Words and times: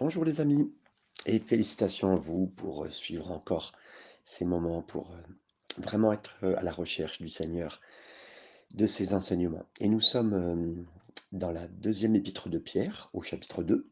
Bonjour 0.00 0.24
les 0.24 0.40
amis 0.40 0.72
et 1.26 1.40
félicitations 1.40 2.12
à 2.12 2.16
vous 2.16 2.46
pour 2.46 2.84
euh, 2.84 2.90
suivre 2.92 3.32
encore 3.32 3.72
ces 4.22 4.44
moments, 4.44 4.80
pour 4.80 5.10
euh, 5.10 5.20
vraiment 5.76 6.12
être 6.12 6.36
euh, 6.44 6.54
à 6.56 6.62
la 6.62 6.70
recherche 6.70 7.20
du 7.20 7.28
Seigneur, 7.28 7.80
de 8.74 8.86
ses 8.86 9.12
enseignements. 9.12 9.66
Et 9.80 9.88
nous 9.88 10.00
sommes 10.00 10.86
dans 11.32 11.50
la 11.50 11.66
deuxième 11.66 12.14
épître 12.14 12.48
de 12.48 12.58
Pierre, 12.58 13.10
au 13.12 13.22
chapitre 13.22 13.64
2. 13.64 13.90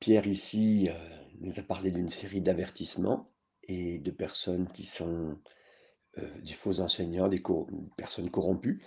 Pierre 0.00 0.26
ici 0.26 0.90
nous 1.40 1.58
a 1.58 1.62
parlé 1.62 1.90
d'une 1.90 2.10
série 2.10 2.42
d'avertissements 2.42 3.32
et 3.62 3.98
de 4.00 4.10
personnes 4.10 4.68
qui 4.68 4.84
sont 4.84 5.38
des 6.18 6.52
faux 6.52 6.80
enseignants, 6.80 7.28
des 7.28 7.42
personnes 7.96 8.28
corrompues. 8.28 8.82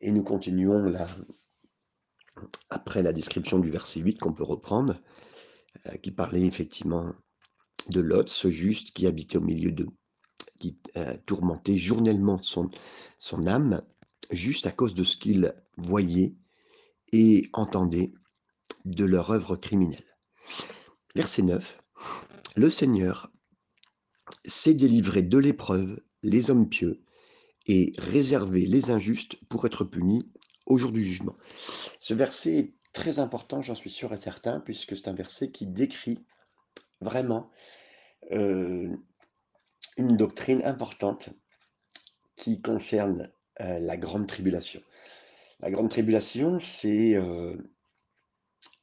Et 0.00 0.12
nous 0.12 0.22
continuons 0.22 0.84
là, 0.84 1.08
après 2.70 3.02
la 3.02 3.12
description 3.12 3.58
du 3.58 3.70
verset 3.70 4.00
8 4.00 4.18
qu'on 4.18 4.32
peut 4.32 4.44
reprendre, 4.44 5.00
euh, 5.86 5.96
qui 5.96 6.10
parlait 6.10 6.42
effectivement 6.42 7.12
de 7.88 8.00
Lot, 8.00 8.28
ce 8.28 8.50
juste 8.50 8.92
qui 8.92 9.06
habitait 9.06 9.38
au 9.38 9.42
milieu 9.42 9.72
d'eux, 9.72 9.88
qui 10.60 10.78
euh, 10.96 11.16
tourmentait 11.26 11.78
journellement 11.78 12.38
son, 12.38 12.68
son 13.18 13.46
âme, 13.46 13.82
juste 14.30 14.66
à 14.66 14.72
cause 14.72 14.94
de 14.94 15.04
ce 15.04 15.16
qu'il 15.16 15.54
voyait 15.76 16.36
et 17.12 17.48
entendait 17.52 18.12
de 18.84 19.04
leur 19.04 19.30
œuvre 19.30 19.56
criminelle. 19.56 20.16
Verset 21.14 21.42
9. 21.42 21.78
Le 22.56 22.70
Seigneur 22.70 23.30
sait 24.44 24.74
délivrer 24.74 25.22
de 25.22 25.38
l'épreuve 25.38 26.00
les 26.22 26.50
hommes 26.50 26.68
pieux 26.68 27.04
et 27.66 27.92
réserver 27.98 28.66
les 28.66 28.90
injustes 28.90 29.36
pour 29.48 29.66
être 29.66 29.84
punis 29.84 30.30
au 30.66 30.78
jour 30.78 30.92
du 30.92 31.02
jugement. 31.02 31.36
Ce 32.00 32.14
verset 32.14 32.56
est 32.56 32.72
très 32.92 33.18
important, 33.18 33.62
j'en 33.62 33.74
suis 33.74 33.90
sûr 33.90 34.12
et 34.12 34.16
certain, 34.16 34.60
puisque 34.60 34.96
c'est 34.96 35.08
un 35.08 35.14
verset 35.14 35.50
qui 35.50 35.66
décrit 35.66 36.24
vraiment 37.00 37.50
euh, 38.32 38.96
une 39.96 40.16
doctrine 40.16 40.62
importante 40.64 41.30
qui 42.36 42.60
concerne 42.60 43.30
euh, 43.60 43.78
la 43.78 43.96
grande 43.96 44.26
tribulation. 44.26 44.82
La 45.60 45.70
grande 45.70 45.88
tribulation, 45.88 46.58
c'est 46.60 47.14
euh, 47.16 47.56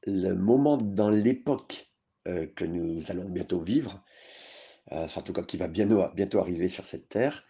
le 0.06 0.34
moment 0.34 0.78
dans 0.78 1.10
l'époque 1.10 1.90
que 2.56 2.64
nous 2.64 3.04
allons 3.10 3.28
bientôt 3.28 3.60
vivre, 3.60 4.02
euh, 4.92 5.08
en 5.16 5.22
tout 5.22 5.34
cas 5.34 5.42
qui 5.42 5.58
va 5.58 5.68
bientôt, 5.68 6.04
bientôt 6.14 6.40
arriver 6.40 6.70
sur 6.70 6.86
cette 6.86 7.10
terre. 7.10 7.46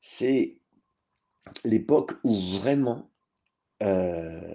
C'est 0.00 0.58
l'époque 1.64 2.12
où 2.22 2.34
vraiment 2.34 3.10
euh, 3.84 4.54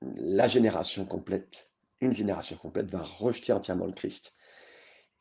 la 0.00 0.48
génération 0.48 1.04
complète, 1.04 1.70
une 2.00 2.14
génération 2.14 2.56
complète, 2.56 2.90
va 2.90 3.02
rejeter 3.02 3.52
entièrement 3.52 3.86
le 3.86 3.92
Christ 3.92 4.36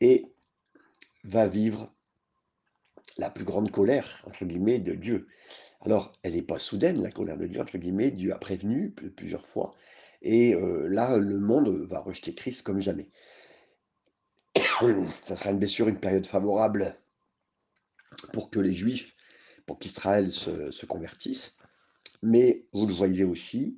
et 0.02 0.26
va 1.24 1.48
vivre 1.48 1.94
la 3.18 3.30
plus 3.30 3.46
grande 3.46 3.72
colère, 3.72 4.24
entre 4.28 4.46
guillemets, 4.46 4.80
de 4.80 4.94
Dieu. 4.94 5.28
Alors, 5.82 6.14
elle 6.24 6.34
n'est 6.34 6.42
pas 6.42 6.60
soudaine, 6.60 7.02
la 7.02 7.12
colère 7.12 7.38
de 7.38 7.48
Dieu, 7.48 7.62
entre 7.62 7.78
guillemets, 7.78 8.12
Dieu 8.12 8.34
a 8.34 8.38
prévenu 8.38 8.92
plusieurs 8.92 9.46
fois, 9.46 9.74
et 10.22 10.56
euh, 10.56 10.88
là, 10.88 11.18
le 11.18 11.40
monde 11.40 11.70
va 11.70 12.00
rejeter 12.00 12.34
Christ 12.34 12.64
comme 12.64 12.80
jamais. 12.80 13.10
Ça 15.22 15.36
sera 15.36 15.52
une 15.52 15.60
blessure, 15.60 15.90
une 15.90 16.00
période 16.00 16.26
favorable 16.26 16.98
pour 18.32 18.50
que 18.50 18.60
les 18.60 18.74
Juifs, 18.74 19.16
pour 19.66 19.80
qu'Israël 19.80 20.32
se, 20.32 20.72
se 20.72 20.86
convertisse, 20.86 21.58
mais 22.24 22.66
vous 22.72 22.88
le 22.88 22.94
voyez 22.94 23.26
aussi, 23.26 23.78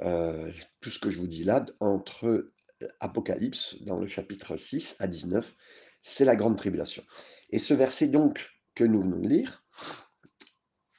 euh, 0.00 0.52
tout 0.80 0.90
ce 0.90 0.98
que 0.98 1.10
je 1.10 1.18
vous 1.18 1.26
dis 1.26 1.44
là, 1.44 1.64
entre 1.80 2.26
euh, 2.26 2.54
Apocalypse, 3.00 3.82
dans 3.82 3.98
le 3.98 4.06
chapitre 4.06 4.56
6 4.56 4.96
à 5.00 5.08
19, 5.08 5.56
c'est 6.02 6.26
la 6.26 6.36
grande 6.36 6.58
tribulation. 6.58 7.02
Et 7.50 7.58
ce 7.58 7.74
verset 7.74 8.08
donc 8.08 8.50
que 8.74 8.84
nous 8.84 9.02
venons 9.02 9.18
de 9.18 9.28
lire, 9.28 9.64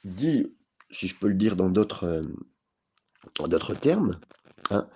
dit, 0.04 0.54
si 0.90 1.06
je 1.06 1.16
peux 1.16 1.28
le 1.28 1.34
dire 1.34 1.54
dans 1.54 1.70
d'autres 1.70 2.04
euh, 2.04 3.74
termes, 3.80 4.20
hein, 4.70 4.88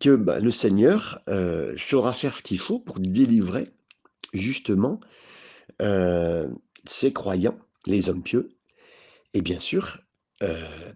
que 0.00 0.14
bah, 0.16 0.38
le 0.38 0.50
Seigneur 0.50 1.22
saura 1.78 2.12
faire 2.12 2.34
ce 2.34 2.42
qu'il 2.42 2.58
faut 2.58 2.80
pour 2.80 2.98
délivrer 2.98 3.68
justement 4.32 4.98
ses 5.78 7.12
croyants, 7.12 7.58
les 7.86 8.08
hommes 8.08 8.24
pieux, 8.24 8.56
et 9.34 9.40
bien 9.40 9.60
sûr, 9.60 10.04
euh, 10.44 10.92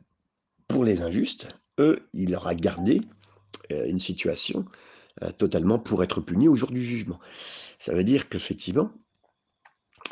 pour 0.69 0.85
les 0.85 1.03
injustes, 1.03 1.49
eux, 1.79 2.09
il 2.13 2.31
leur 2.31 2.47
a 2.47 2.55
gardé 2.55 3.01
euh, 3.73 3.87
une 3.87 4.01
situation 4.01 4.65
euh, 5.23 5.31
totalement 5.31 5.79
pour 5.79 6.03
être 6.03 6.21
punis 6.21 6.49
au 6.49 6.57
jour 6.57 6.71
du 6.71 6.83
jugement. 6.83 7.19
Ça 7.79 7.95
veut 7.95 8.05
dire 8.05 8.29
qu'effectivement, 8.29 8.91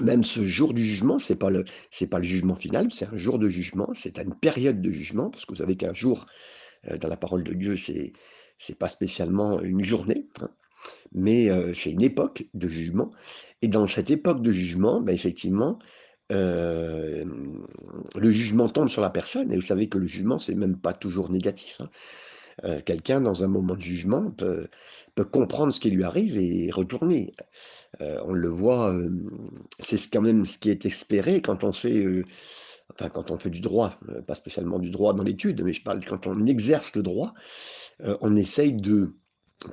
même 0.01 0.25
ce 0.25 0.45
jour 0.45 0.75
du 0.75 0.85
jugement, 0.85 1.19
c'est 1.19 1.37
pas 1.37 1.51
le 1.51 1.65
pas 2.11 2.19
le 2.19 2.25
jugement 2.25 2.55
final, 2.55 2.93
c'est 2.93 3.07
un 3.07 3.17
jour 3.17 3.39
de 3.39 3.49
jugement, 3.49 3.91
c'est 3.95 4.19
une 4.19 4.35
période 4.35 4.81
de 4.81 4.93
jugement, 4.93 5.31
parce 5.31 5.45
que 5.45 5.53
vous 5.53 5.59
savez 5.59 5.77
qu'un 5.77 5.95
jour 5.95 6.27
dans 7.01 7.09
la 7.09 7.17
parole 7.17 7.43
de 7.43 7.55
Dieu, 7.55 7.77
c'est 7.77 8.13
c'est 8.59 8.79
pas 8.79 8.89
spécialement 8.89 9.61
une 9.61 9.83
journée, 9.83 10.29
hein, 10.41 10.51
mais 11.13 11.49
c'est 11.75 11.93
une 11.93 12.03
époque 12.03 12.45
de 12.53 12.69
jugement. 12.69 13.11
Et 13.63 13.69
dans 13.69 13.87
cette 13.87 14.11
époque 14.11 14.43
de 14.43 14.53
jugement, 14.53 15.01
ben, 15.01 15.15
effectivement, 15.15 15.79
euh, 16.33 17.25
le 18.15 18.31
jugement 18.31 18.69
tombe 18.69 18.89
sur 18.89 19.03
la 19.03 19.11
personne. 19.11 19.53
Et 19.53 19.57
vous 19.57 19.63
savez 19.63 19.89
que 19.89 19.99
le 19.99 20.07
jugement, 20.07 20.39
c'est 20.39 20.55
même 20.55 20.77
pas 20.79 20.93
toujours 20.93 21.31
négatif. 21.31 21.77
hein. 21.81 21.91
Euh, 22.65 22.81
Quelqu'un, 22.85 23.21
dans 23.21 23.45
un 23.45 23.49
moment 23.49 23.77
de 23.77 23.81
jugement, 23.83 24.31
peut, 24.31 24.69
comprendre 25.33 25.73
ce 25.73 25.81
qui 25.81 25.91
lui 25.91 26.05
arrive 26.05 26.37
et 26.39 26.71
retourner. 26.71 27.35
Euh, 28.01 28.21
on 28.27 28.33
le 28.33 28.49
voit, 28.49 28.95
c'est 29.79 29.97
ce- 29.99 30.09
quand 30.11 30.23
même 30.23 30.47
ce 30.47 30.59
qui 30.59 30.71
est 30.71 30.87
espéré 30.87 31.43
quand 31.43 31.65
on 31.65 31.73
fait, 31.73 32.07
enfin 32.93 33.09
quand 33.11 33.31
on 33.31 33.39
fait 33.39 33.51
du 33.51 33.61
droit, 33.61 33.99
pas 34.27 34.35
spécialement 34.35 34.79
du 34.79 34.91
droit 34.91 35.15
dans 35.15 35.23
l'étude, 35.25 35.63
mais 35.63 35.73
je 35.73 35.83
parle 35.83 36.05
quand 36.05 36.27
on 36.27 36.47
exerce 36.47 36.95
le 36.97 37.03
droit, 37.03 37.35
on 38.21 38.37
essaye 38.37 38.75
de 38.75 39.15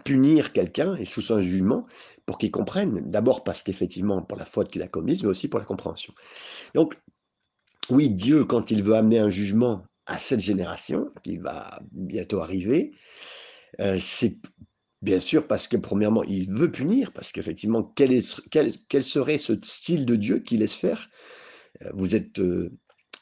punir 0.03 0.53
quelqu'un 0.53 0.95
et 0.95 1.05
sous 1.05 1.33
un 1.33 1.41
jugement 1.41 1.85
pour 2.25 2.37
qu'il 2.37 2.51
comprenne. 2.51 3.09
D'abord 3.09 3.43
parce 3.43 3.63
qu'effectivement 3.63 4.21
pour 4.21 4.37
la 4.37 4.45
faute 4.45 4.71
qu'il 4.71 4.81
a 4.81 4.87
commise, 4.87 5.23
mais 5.23 5.29
aussi 5.29 5.47
pour 5.47 5.59
la 5.59 5.65
compréhension. 5.65 6.13
Donc 6.75 6.95
oui, 7.89 8.09
Dieu, 8.09 8.45
quand 8.45 8.71
il 8.71 8.83
veut 8.83 8.95
amener 8.95 9.19
un 9.19 9.29
jugement 9.29 9.83
à 10.05 10.17
cette 10.17 10.39
génération 10.39 11.11
qui 11.23 11.37
va 11.37 11.79
bientôt 11.91 12.41
arriver, 12.41 12.91
euh, 13.79 13.99
c'est 14.01 14.37
bien 15.01 15.19
sûr 15.19 15.47
parce 15.47 15.67
que 15.67 15.77
premièrement, 15.77 16.23
il 16.23 16.49
veut 16.49 16.71
punir, 16.71 17.11
parce 17.13 17.31
qu'effectivement, 17.31 17.83
quel, 17.95 18.19
quel- 18.51 18.73
quel 18.89 19.03
serait 19.03 19.37
ce 19.37 19.53
style 19.63 20.05
de 20.05 20.15
Dieu 20.15 20.39
qui 20.39 20.57
laisse 20.57 20.75
faire? 20.75 21.09
Euh, 21.83 21.91
Vous 21.93 22.15
êtes, 22.15 22.39
euh, 22.39 22.71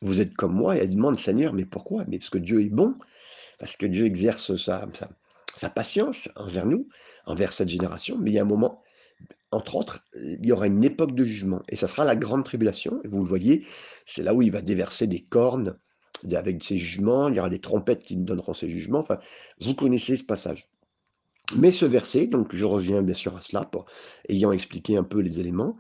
vous 0.02 0.22
êtes 0.22 0.34
comme 0.36 0.54
moi, 0.54 0.78
et 0.78 0.80
elle 0.82 0.92
demande, 0.96 1.18
Seigneur, 1.20 1.54
mais 1.54 1.66
pourquoi? 1.66 2.06
Mais 2.08 2.20
parce 2.20 2.30
que 2.30 2.38
Dieu 2.38 2.62
est 2.62 2.70
bon, 2.70 2.96
parce 3.60 3.78
que 3.78 3.86
Dieu 3.86 4.06
exerce 4.06 4.56
sa, 4.58 4.88
sa, 4.94 5.10
sa 5.56 5.70
patience 5.70 6.30
envers 6.36 6.66
nous, 6.66 6.88
envers 7.26 7.54
cette 7.54 7.70
génération, 7.70 8.18
mais 8.20 8.32
il 8.32 8.34
y 8.34 8.40
a 8.40 8.44
un 8.44 8.46
moment, 8.46 8.82
entre 9.52 9.76
autres, 9.76 10.06
il 10.16 10.46
y 10.46 10.52
aura 10.52 10.68
une 10.68 10.84
époque 10.84 11.14
de 11.14 11.26
jugement, 11.26 11.62
et 11.70 11.76
ça 11.76 11.88
sera 11.88 12.06
la 12.06 12.16
grande 12.16 12.44
tribulation, 12.44 13.02
et 13.04 13.08
vous 13.08 13.22
le 13.22 13.28
voyez, 13.28 13.66
c'est 14.06 14.24
là 14.24 14.34
où 14.34 14.42
il 14.42 14.52
va 14.52 14.62
déverser 14.62 15.08
des 15.08 15.24
cornes 15.24 15.78
avec 16.32 16.64
ses 16.64 16.78
jugements, 16.78 17.30
il 17.30 17.36
y 17.36 17.40
aura 17.40 17.50
des 17.50 17.60
trompettes 17.60 18.04
qui 18.04 18.16
donneront 18.16 18.54
ses 18.54 18.70
jugements, 18.70 19.00
enfin, 19.00 19.20
vous 19.60 19.74
connaissez 19.74 20.18
ce 20.18 20.24
passage. 20.24 20.70
Mais 21.56 21.72
ce 21.72 21.86
verset, 21.86 22.28
donc 22.28 22.56
je 22.56 22.64
reviens 22.64 23.02
bien 23.02 23.16
sûr 23.16 23.36
à 23.36 23.42
cela, 23.42 23.70
ayant 24.30 24.52
expliqué 24.52 24.96
un 24.96 25.04
peu 25.04 25.20
les 25.20 25.40
éléments, 25.40 25.78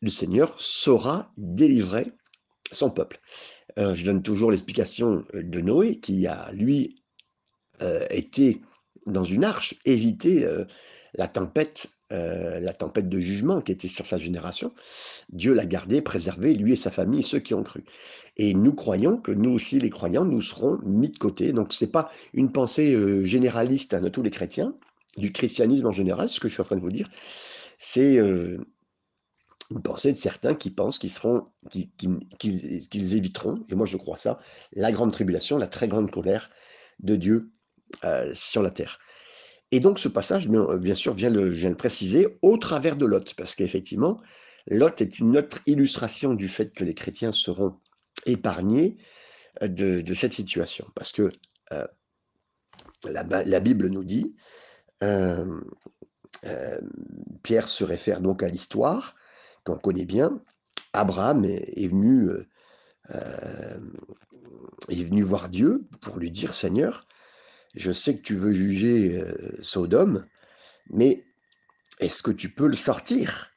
le 0.00 0.10
Seigneur 0.10 0.54
saura 0.58 1.32
délivrer 1.36 2.12
son 2.72 2.90
peuple. 2.90 3.20
Euh, 3.78 3.94
je 3.94 4.04
donne 4.04 4.22
toujours 4.22 4.50
l'explication 4.50 5.24
de 5.34 5.60
Noé, 5.60 6.00
qui 6.00 6.26
a, 6.26 6.50
lui, 6.52 6.96
euh, 7.82 8.04
été 8.10 8.60
dans 9.08 9.24
une 9.24 9.44
arche, 9.44 9.74
éviter 9.84 10.46
la 11.14 11.28
tempête, 11.28 11.88
la 12.10 12.72
tempête 12.72 13.08
de 13.08 13.18
jugement 13.18 13.60
qui 13.60 13.72
était 13.72 13.88
sur 13.88 14.06
sa 14.06 14.18
génération. 14.18 14.72
Dieu 15.30 15.52
l'a 15.52 15.66
gardé, 15.66 16.00
préservé, 16.02 16.54
lui 16.54 16.72
et 16.72 16.76
sa 16.76 16.90
famille, 16.90 17.22
ceux 17.22 17.40
qui 17.40 17.54
ont 17.54 17.62
cru. 17.62 17.84
Et 18.36 18.54
nous 18.54 18.72
croyons 18.72 19.16
que 19.16 19.32
nous 19.32 19.50
aussi, 19.50 19.80
les 19.80 19.90
croyants, 19.90 20.24
nous 20.24 20.42
serons 20.42 20.78
mis 20.84 21.08
de 21.08 21.18
côté. 21.18 21.52
Donc, 21.52 21.72
ce 21.72 21.84
n'est 21.84 21.90
pas 21.90 22.10
une 22.34 22.52
pensée 22.52 23.26
généraliste 23.26 23.94
hein, 23.94 24.00
de 24.00 24.08
tous 24.08 24.22
les 24.22 24.30
chrétiens, 24.30 24.74
du 25.16 25.32
christianisme 25.32 25.86
en 25.86 25.92
général, 25.92 26.28
ce 26.28 26.38
que 26.38 26.48
je 26.48 26.54
suis 26.54 26.60
en 26.60 26.66
train 26.66 26.76
de 26.76 26.80
vous 26.80 26.92
dire, 26.92 27.10
c'est 27.78 28.18
une 29.70 29.82
pensée 29.82 30.12
de 30.12 30.16
certains 30.16 30.54
qui 30.54 30.70
pensent 30.70 30.98
qu'ils 30.98 31.10
seront, 31.10 31.44
qui- 31.70 31.90
qui- 31.98 32.08
qu'ils 32.38 32.88
qu'ils 32.88 33.14
éviteront, 33.14 33.64
et 33.68 33.74
moi 33.74 33.84
je 33.86 33.96
crois 33.96 34.16
ça, 34.16 34.38
la 34.72 34.92
grande 34.92 35.12
tribulation, 35.12 35.58
la 35.58 35.66
très 35.66 35.88
grande 35.88 36.10
colère 36.10 36.50
de 37.00 37.16
Dieu 37.16 37.50
euh, 38.04 38.30
sur 38.34 38.62
la 38.62 38.70
terre. 38.70 38.98
Et 39.70 39.80
donc 39.80 39.98
ce 39.98 40.08
passage, 40.08 40.48
bien, 40.48 40.76
bien 40.78 40.94
sûr, 40.94 41.14
vient 41.14 41.30
le, 41.30 41.74
préciser 41.74 42.38
au 42.42 42.56
travers 42.56 42.96
de 42.96 43.04
Lot, 43.04 43.34
parce 43.34 43.54
qu'effectivement, 43.54 44.20
Lot 44.66 45.00
est 45.00 45.18
une 45.18 45.36
autre 45.36 45.58
illustration 45.66 46.34
du 46.34 46.48
fait 46.48 46.72
que 46.72 46.84
les 46.84 46.94
chrétiens 46.94 47.32
seront 47.32 47.76
épargnés 48.26 48.96
euh, 49.62 49.68
de, 49.68 50.14
cette 50.14 50.32
situation. 50.32 50.86
Parce 50.94 51.12
que 51.12 51.30
euh, 51.72 51.86
la 53.04 53.60
Bible 53.60 53.88
nous 53.88 54.04
dit, 54.04 54.36
Pierre 57.42 57.68
se 57.68 57.84
réfère 57.84 58.20
donc 58.20 58.42
à 58.42 58.48
l'histoire 58.48 59.14
qu'on 59.64 59.76
connaît 59.78 60.06
bien. 60.06 60.42
Abraham 60.92 61.44
est, 61.44 61.88
venu, 61.88 62.28
est 63.10 65.04
venu 65.04 65.22
voir 65.22 65.48
Dieu 65.48 65.86
pour 66.00 66.18
lui 66.18 66.30
dire 66.30 66.54
Seigneur, 66.54 67.06
je 67.78 67.92
sais 67.92 68.16
que 68.16 68.22
tu 68.22 68.34
veux 68.34 68.52
juger 68.52 69.22
Sodome, 69.62 70.26
mais 70.90 71.24
est-ce 72.00 72.22
que 72.22 72.32
tu 72.32 72.50
peux 72.50 72.66
le 72.66 72.76
sortir? 72.76 73.52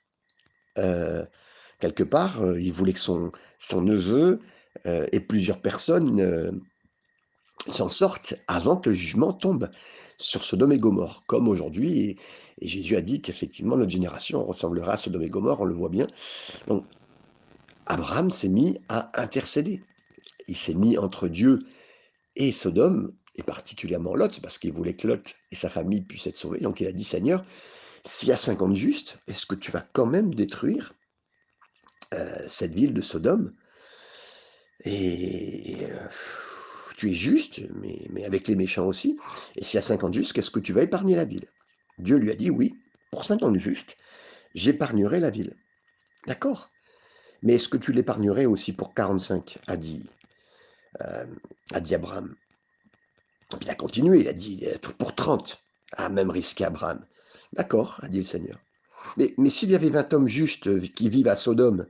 Quelque 0.75 2.03
part, 2.03 2.39
il 2.57 2.71
voulait 2.71 2.93
que 2.93 2.99
son, 2.99 3.31
neveu 3.73 4.39
et 4.85 5.19
plusieurs 5.19 5.59
personnes 5.61 6.61
s'en 7.71 7.89
sortent 7.89 8.35
avant 8.47 8.77
que 8.77 8.89
le 8.89 8.95
jugement 8.95 9.33
tombe 9.33 9.69
sur 10.17 10.43
Sodome 10.43 10.71
et 10.71 10.77
Gomorre, 10.77 11.23
comme 11.27 11.47
aujourd'hui. 11.47 12.17
Et, 12.61 12.67
Jésus 12.67 12.95
a 12.95 13.01
dit 13.01 13.21
qu'effectivement, 13.21 13.75
notre 13.75 13.89
génération 13.89 14.43
ressemblera 14.45 14.93
à 14.93 14.97
Sodome 14.97 15.23
et 15.23 15.29
Gomorre, 15.29 15.61
on 15.61 15.65
le 15.65 15.73
voit 15.73 15.89
bien. 15.89 16.05
Donc, 16.67 16.85
Abraham 17.87 18.29
s'est 18.29 18.49
mis 18.49 18.79
à 18.87 19.19
intercéder. 19.19 19.81
Il 20.47 20.55
s'est 20.55 20.75
mis 20.75 20.97
entre 20.97 21.27
Dieu 21.27 21.59
et 22.35 22.51
Sodome, 22.51 23.13
et 23.35 23.43
particulièrement 23.43 24.15
Lot, 24.15 24.41
parce 24.41 24.57
qu'il 24.57 24.73
voulait 24.73 24.95
que 24.95 25.07
Lot 25.07 25.35
et 25.51 25.55
sa 25.55 25.69
famille 25.69 26.01
puissent 26.01 26.27
être 26.27 26.37
sauvés. 26.37 26.59
Donc 26.59 26.81
il 26.81 26.87
a 26.87 26.91
dit, 26.91 27.03
Seigneur, 27.03 27.45
s'il 28.05 28.29
y 28.29 28.31
a 28.31 28.37
50 28.37 28.75
justes, 28.75 29.19
est-ce 29.27 29.45
que 29.45 29.55
tu 29.55 29.71
vas 29.71 29.85
quand 29.93 30.05
même 30.05 30.33
détruire 30.33 30.93
euh, 32.13 32.45
cette 32.47 32.73
ville 32.73 32.93
de 32.93 33.01
Sodome? 33.01 33.53
Et 34.83 35.77
euh, 35.81 36.07
tu 36.97 37.11
es 37.11 37.13
juste, 37.13 37.61
mais, 37.75 38.25
avec 38.25 38.47
les 38.47 38.55
méchants 38.55 38.87
aussi. 38.87 39.17
Et 39.55 39.63
s'il 39.63 39.77
y 39.77 39.79
a 39.79 39.83
50 39.83 40.13
justes, 40.13 40.33
qu'est-ce 40.33 40.51
que 40.51 40.59
tu 40.59 40.73
vas 40.73 40.81
épargner 40.81 41.15
la 41.15 41.25
ville? 41.25 41.47
Dieu 41.99 42.17
lui 42.17 42.31
a 42.31 42.35
dit, 42.35 42.49
oui, 42.49 42.73
pour 43.11 43.25
50 43.25 43.57
justes, 43.57 43.95
j'épargnerai 44.55 45.19
la 45.19 45.29
ville. 45.29 45.55
D'accord? 46.25 46.71
Mais 47.43 47.55
est-ce 47.55 47.69
que 47.69 47.77
tu 47.77 47.91
l'épargnerais 47.91 48.45
aussi 48.45 48.73
pour 48.73 48.93
45 48.93 49.59
a 49.67 49.77
dit, 49.77 50.09
euh, 51.01 51.25
a 51.73 51.79
dit 51.79 51.95
Abraham? 51.95 52.35
Il 53.61 53.69
a 53.69 53.75
continué, 53.75 54.21
il 54.21 54.27
a 54.27 54.33
dit 54.33 54.65
pour 54.97 55.15
30, 55.15 55.61
a 55.93 56.09
même 56.09 56.29
risqué 56.29 56.65
Abraham. 56.65 57.05
D'accord, 57.53 57.99
a 58.01 58.07
dit 58.07 58.19
le 58.19 58.25
Seigneur. 58.25 58.59
Mais, 59.17 59.33
s'il 59.49 59.71
y 59.71 59.75
avait 59.75 59.89
20 59.89 60.13
hommes 60.13 60.27
justes 60.27 60.93
qui 60.93 61.09
vivent 61.09 61.27
à 61.27 61.35
Sodome, 61.35 61.87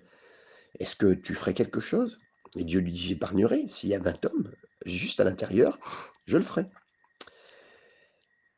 est-ce 0.80 0.96
que 0.96 1.14
tu 1.14 1.34
ferais 1.34 1.54
quelque 1.54 1.80
chose? 1.80 2.18
Et 2.56 2.64
Dieu 2.64 2.80
lui 2.80 2.92
dit, 2.92 3.00
j'épargnerai. 3.00 3.68
S'il 3.68 3.90
y 3.90 3.96
a 3.96 4.00
20 4.00 4.26
hommes, 4.26 4.52
juste 4.86 5.20
à 5.20 5.24
l'intérieur, 5.24 5.80
je 6.26 6.38
le 6.38 6.44
ferai. 6.44 6.66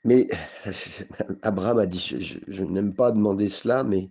Mais 0.05 0.27
Abraham 1.41 1.79
a 1.79 1.85
dit, 1.85 1.99
je, 2.47 2.63
n'aime 2.63 2.93
pas 2.93 3.11
demander 3.11 3.49
cela, 3.49 3.83
mais 3.83 4.09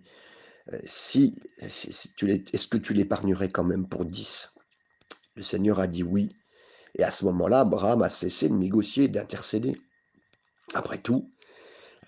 euh, 0.71 0.79
si, 0.85 1.35
est-ce 1.59 2.67
que 2.67 2.77
tu 2.77 2.93
l'épargnerais 2.93 3.49
quand 3.49 3.63
même 3.63 3.87
pour 3.87 4.05
10 4.05 4.53
Le 5.35 5.43
Seigneur 5.43 5.79
a 5.79 5.87
dit 5.87 6.03
oui. 6.03 6.35
Et 6.95 7.03
à 7.03 7.11
ce 7.11 7.25
moment-là, 7.25 7.61
Abraham 7.61 8.01
a 8.01 8.09
cessé 8.09 8.49
de 8.49 8.53
négocier, 8.53 9.07
d'intercéder. 9.07 9.75
Après 10.73 10.99
tout, 10.99 11.31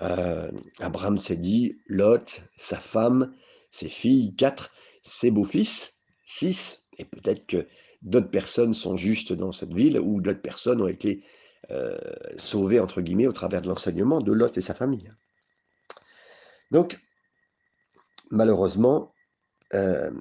euh, 0.02 0.52
Abraham 0.80 1.18
s'est 1.18 1.38
dit, 1.38 1.78
Lot, 1.88 2.42
sa 2.58 2.78
femme, 2.78 3.34
ses 3.72 3.90
filles, 3.90 4.36
quatre, 4.36 4.72
ses 5.04 5.32
beaux-fils, 5.32 5.98
six, 6.26 6.84
et 6.98 7.06
peut-être 7.06 7.46
que 7.48 7.68
d'autres 8.02 8.30
personnes 8.30 8.74
sont 8.74 8.96
justes 8.96 9.34
dans 9.34 9.52
cette 9.52 9.74
ville 9.74 10.00
ou 10.00 10.22
d'autres 10.22 10.42
personnes 10.42 10.82
ont 10.82 10.88
été 10.88 11.24
euh, 11.72 11.98
sauvées, 12.38 12.80
entre 12.80 13.02
guillemets, 13.02 13.28
au 13.28 13.34
travers 13.34 13.62
de 13.62 13.68
l'enseignement 13.68 14.22
de 14.22 14.32
Lot 14.32 14.58
et 14.58 14.62
sa 14.62 14.74
famille. 14.74 15.12
Donc, 16.72 16.98
malheureusement, 18.30 19.14
euh, 19.74 20.12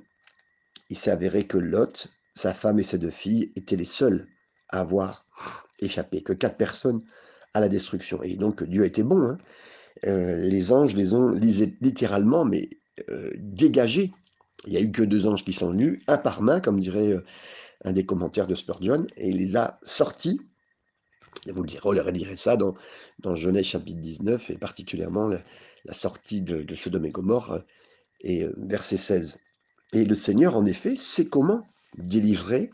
il 0.88 0.98
s'est 0.98 1.10
avéré 1.10 1.46
que 1.46 1.58
Lot, 1.58 2.08
sa 2.34 2.54
femme 2.54 2.78
et 2.78 2.82
ses 2.82 2.98
deux 2.98 3.10
filles 3.10 3.52
étaient 3.56 3.76
les 3.76 3.84
seuls 3.84 4.26
avoir 4.80 5.26
échappé, 5.80 6.22
que 6.22 6.32
quatre 6.32 6.56
personnes 6.56 7.02
à 7.52 7.60
la 7.60 7.68
destruction. 7.68 8.22
Et 8.22 8.36
donc 8.36 8.62
Dieu 8.62 8.82
a 8.82 8.86
été 8.86 9.02
bon. 9.02 9.22
Hein. 9.22 9.38
Euh, 10.06 10.36
les 10.36 10.72
anges 10.72 10.94
les 10.94 11.14
ont 11.14 11.30
littéralement, 11.30 12.44
mais 12.44 12.68
dégagés. 13.36 14.12
Il 14.66 14.72
n'y 14.72 14.78
a 14.78 14.80
eu 14.80 14.90
que 14.90 15.02
deux 15.02 15.26
anges 15.26 15.44
qui 15.44 15.52
sont 15.52 15.70
venus, 15.70 16.00
un 16.06 16.16
par 16.16 16.42
main, 16.42 16.60
comme 16.60 16.80
dirait 16.80 17.16
un 17.84 17.92
des 17.92 18.06
commentaires 18.06 18.46
de 18.46 18.54
Spurgeon, 18.54 19.06
et 19.16 19.28
il 19.28 19.36
les 19.36 19.56
a 19.56 19.78
sortis. 19.82 20.40
vous 21.46 21.62
le 21.62 21.68
direz, 21.68 22.00
relirez 22.00 22.36
ça 22.36 22.56
dans, 22.56 22.74
dans 23.20 23.34
Genèse 23.34 23.66
chapitre 23.66 24.00
19, 24.00 24.50
et 24.50 24.56
particulièrement 24.56 25.28
la, 25.28 25.94
sortie 25.94 26.42
de, 26.42 26.74
Sodome 26.74 27.04
et 27.04 27.10
Gomorre, 27.10 27.60
et 28.22 28.44
euh, 28.44 28.54
verset 28.56 28.96
16. 28.96 29.38
Et 29.92 30.04
le 30.04 30.14
Seigneur, 30.14 30.56
en 30.56 30.64
effet, 30.64 30.96
sait 30.96 31.26
comment 31.26 31.66
délivrer 31.98 32.70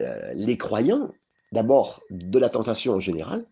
euh, 0.00 0.32
les 0.34 0.58
croyants, 0.58 1.14
d'abord 1.52 2.02
de 2.10 2.38
la 2.38 2.48
tentation 2.48 2.94
en 2.94 3.00
général, 3.00 3.46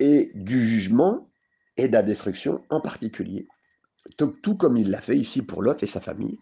et 0.00 0.30
du 0.34 0.66
jugement 0.66 1.28
et 1.76 1.88
de 1.88 1.92
la 1.92 2.02
destruction 2.02 2.64
en 2.70 2.80
particulier. 2.80 3.46
Tout, 4.16 4.56
comme 4.56 4.76
il 4.76 4.90
l'a 4.90 5.00
fait 5.00 5.16
ici 5.16 5.42
pour 5.42 5.62
Lot 5.62 5.82
et 5.82 5.86
sa 5.86 6.00
famille, 6.00 6.38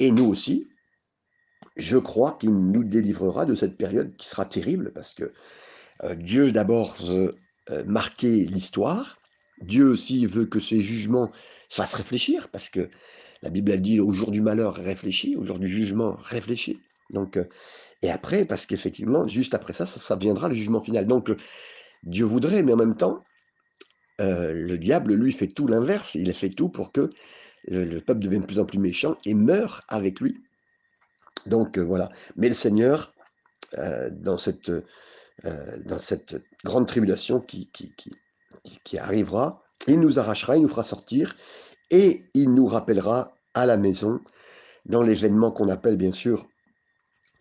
et 0.00 0.10
nous 0.10 0.26
aussi, 0.26 0.68
je 1.76 1.98
crois 1.98 2.36
qu'il 2.38 2.50
nous 2.50 2.84
délivrera 2.84 3.46
de 3.46 3.54
cette 3.54 3.76
période 3.76 4.14
qui 4.16 4.28
sera 4.28 4.44
terrible 4.44 4.92
parce 4.92 5.12
que 5.14 5.32
euh, 6.02 6.14
Dieu 6.14 6.52
d'abord 6.52 6.94
veut 6.96 7.34
euh, 7.70 7.84
marquer 7.84 8.46
l'histoire. 8.46 9.18
Dieu 9.60 9.86
aussi 9.86 10.26
veut 10.26 10.46
que 10.46 10.60
ses 10.60 10.80
jugements 10.80 11.30
fassent 11.70 11.94
réfléchir 11.94 12.48
parce 12.48 12.68
que 12.68 12.90
la 13.42 13.50
Bible 13.50 13.72
a 13.72 13.76
dit 13.76 14.00
au 14.00 14.12
jour 14.12 14.30
du 14.30 14.40
malheur 14.40 14.74
réfléchis, 14.74 15.36
au 15.36 15.44
jour 15.44 15.58
du 15.58 15.68
jugement 15.68 16.14
réfléchis. 16.16 16.80
Donc, 17.10 17.36
euh, 17.36 17.44
et 18.04 18.10
après, 18.10 18.44
parce 18.44 18.66
qu'effectivement, 18.66 19.26
juste 19.26 19.54
après 19.54 19.72
ça, 19.72 19.86
ça, 19.86 20.16
viendra 20.16 20.48
le 20.48 20.54
jugement 20.54 20.80
final. 20.80 21.06
Donc, 21.06 21.30
Dieu 22.02 22.24
voudrait, 22.24 22.62
mais 22.62 22.72
en 22.72 22.76
même 22.76 22.96
temps, 22.96 23.24
le 24.18 24.76
diable, 24.76 25.14
lui, 25.14 25.32
fait 25.32 25.48
tout 25.48 25.66
l'inverse. 25.66 26.14
Il 26.14 26.32
fait 26.34 26.50
tout 26.50 26.68
pour 26.68 26.92
que 26.92 27.10
le, 27.68 28.00
peuple 28.00 28.20
devienne 28.20 28.42
de 28.42 28.46
plus 28.46 28.58
en 28.58 28.64
plus 28.64 28.78
méchant 28.78 29.16
et 29.24 29.34
meurt 29.34 29.82
avec 29.88 30.20
lui. 30.20 30.36
Donc 31.46 31.78
euh, 31.78 31.82
voilà. 31.82 32.10
Mais 32.36 32.48
le 32.48 32.54
Seigneur, 32.54 33.12
euh, 33.78 34.10
dans, 34.10 34.36
cette, 34.36 34.68
euh, 34.68 36.38
grande 36.64 36.86
tribulation 36.86 37.40
qui, 37.40 37.70
arrivera, 38.98 39.62
il 39.86 40.00
nous 40.00 40.18
arrachera, 40.18 40.56
il 40.56 40.62
nous 40.62 40.68
fera 40.68 40.84
sortir 40.84 41.36
et 41.90 42.24
il 42.34 42.54
nous 42.54 42.66
rappellera 42.66 43.34
à 43.54 43.66
la 43.66 43.76
maison 43.76 44.20
dans 44.86 45.02
l'événement 45.02 45.50
qu'on 45.50 45.68
appelle 45.68 45.96
bien 45.96 46.12
sûr 46.12 46.48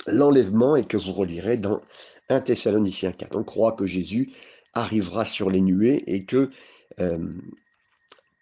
l'enlèvement 0.07 0.75
et 0.75 0.85
que 0.85 0.97
vous 0.97 1.13
relirez 1.13 1.57
dans 1.57 1.81
1 2.29 2.41
Thessaloniciens 2.41 3.11
4. 3.11 3.35
On 3.35 3.43
croit 3.43 3.73
que 3.73 3.85
Jésus 3.85 4.31
arrivera 4.73 5.25
sur 5.25 5.49
les 5.49 5.61
nuées 5.61 6.03
et 6.07 6.25
que 6.25 6.49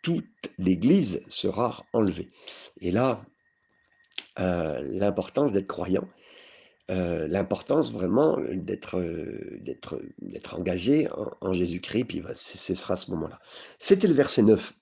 toute 0.02 0.26
l'Église 0.58 1.24
sera 1.28 1.86
enlevée. 1.94 2.30
Et 2.80 2.92
là, 2.92 3.24
euh, 4.40 4.82
l'importance 4.92 5.52
d'être 5.52 5.68
croyant, 5.68 6.08
euh, 6.90 7.28
l'importance 7.28 7.92
vraiment 7.92 8.38
d'être 8.54 8.98
euh, 8.98 9.64
engagé 10.52 11.08
en, 11.42 11.54
Jésus-Christ, 11.54 12.06
puis 12.06 12.24
ce 12.34 12.76
sera 12.76 12.96
ce 12.96 13.12
moment-là. 13.12 13.40
C'était 13.80 14.08
le 14.08 14.14
verset 14.14 14.42
9, 14.42 14.74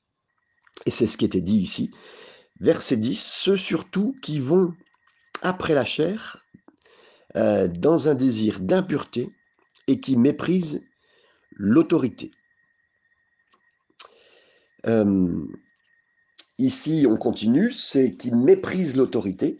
et 0.85 0.91
c'est 0.91 1.07
ce 1.07 1.17
qui 1.17 1.25
était 1.25 1.41
dit 1.41 1.57
ici. 1.57 1.91
Verset 2.59 2.97
10, 2.97 3.19
ceux 3.19 3.57
surtout 3.57 4.15
qui 4.21 4.39
vont 4.39 4.73
après 5.41 5.73
la 5.73 5.85
chair, 5.85 6.37
dans 7.35 8.07
un 8.07 8.15
désir 8.15 8.59
d'impureté, 8.59 9.29
et 9.87 9.99
qui 9.99 10.17
méprisent 10.17 10.83
l'autorité. 11.51 12.31
Ici, 16.59 17.05
on 17.09 17.15
continue, 17.15 17.71
c'est 17.71 18.15
qu'ils 18.15 18.35
méprisent 18.35 18.97
l'autorité. 18.97 19.55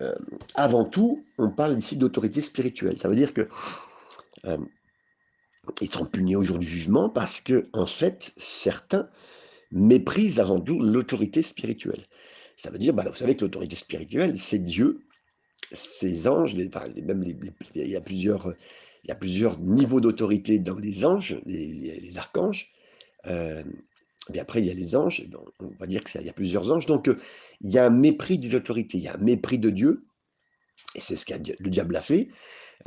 Euh, 0.00 0.12
avant 0.56 0.84
tout, 0.84 1.24
on 1.38 1.52
parle 1.52 1.78
ici 1.78 1.96
d'autorité 1.96 2.40
spirituelle. 2.40 2.98
Ça 2.98 3.08
veut 3.08 3.14
dire 3.14 3.32
que 3.32 3.48
euh, 4.46 4.58
ils 5.80 5.88
seront 5.88 6.06
punis 6.06 6.34
au 6.34 6.42
jour 6.42 6.58
du 6.58 6.66
jugement 6.66 7.08
parce 7.08 7.40
que, 7.40 7.62
en 7.72 7.86
fait, 7.86 8.32
certains 8.36 9.08
méprisent 9.70 10.40
avant 10.40 10.60
tout 10.60 10.80
l'autorité 10.80 11.44
spirituelle. 11.44 12.04
Ça 12.56 12.70
veut 12.70 12.78
dire, 12.78 12.94
bah, 12.94 13.04
vous 13.06 13.14
savez 13.14 13.36
que 13.36 13.44
l'autorité 13.44 13.76
spirituelle, 13.76 14.36
c'est 14.36 14.58
Dieu, 14.58 15.04
ses 15.72 16.26
anges, 16.26 16.54
même 16.54 17.24
il, 17.74 17.88
y 17.88 17.96
a 17.96 18.00
plusieurs, 18.00 18.54
il 19.04 19.08
y 19.08 19.10
a 19.10 19.14
plusieurs 19.14 19.58
niveaux 19.58 20.00
d'autorité 20.00 20.58
dans 20.58 20.78
les 20.78 21.04
anges, 21.04 21.40
les, 21.46 22.16
archanges. 22.16 22.70
Euh, 23.26 23.62
mais 24.30 24.38
après, 24.38 24.60
il 24.60 24.66
y 24.66 24.70
a 24.70 24.74
les 24.74 24.94
anges, 24.94 25.26
on 25.60 25.70
va 25.80 25.86
dire 25.86 26.04
qu'il 26.04 26.22
y 26.22 26.28
a 26.28 26.32
plusieurs 26.32 26.70
anges, 26.70 26.86
donc 26.86 27.08
euh, 27.08 27.16
il 27.60 27.72
y 27.72 27.78
a 27.78 27.86
un 27.86 27.90
mépris 27.90 28.38
des 28.38 28.54
autorités, 28.54 28.98
il 28.98 29.04
y 29.04 29.08
a 29.08 29.14
un 29.14 29.24
mépris 29.24 29.58
de 29.58 29.70
Dieu, 29.70 30.04
et 30.94 31.00
c'est 31.00 31.16
ce 31.16 31.26
que 31.26 31.34
le 31.34 31.70
diable 31.70 31.96
a 31.96 32.00
fait, 32.00 32.28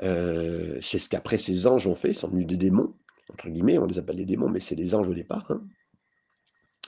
euh, 0.04 0.80
c'est 0.82 1.00
ce 1.00 1.10
qu'après 1.10 1.38
ces 1.38 1.68
anges 1.68 1.88
ont 1.88 1.96
fait, 1.96 2.14
sont 2.14 2.30
venus 2.30 2.48
des 2.48 2.58
démons, 2.58 2.94
entre 3.32 3.50
guillemets, 3.50 3.78
on 3.78 3.86
les 3.86 3.98
appelle 3.98 4.18
des 4.18 4.26
démons, 4.26 4.50
mais 4.50 4.60
c'est 4.60 4.76
des 4.76 4.96
anges 4.96 5.10
au 5.10 5.14
départ. 5.14 5.46
Hein. 5.50 5.62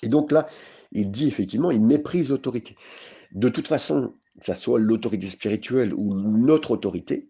Et 0.04 0.08
donc 0.08 0.32
là, 0.32 0.46
il 0.92 1.12
dit 1.12 1.28
effectivement, 1.28 1.72
il 1.72 1.82
méprise 1.82 2.30
l'autorité. 2.30 2.76
De 3.32 3.50
toute 3.50 3.68
façon, 3.68 4.16
que 4.40 4.46
ce 4.46 4.54
soit 4.54 4.80
l'autorité 4.80 5.28
spirituelle 5.28 5.94
ou 5.94 6.14
notre 6.14 6.72
autorité, 6.72 7.30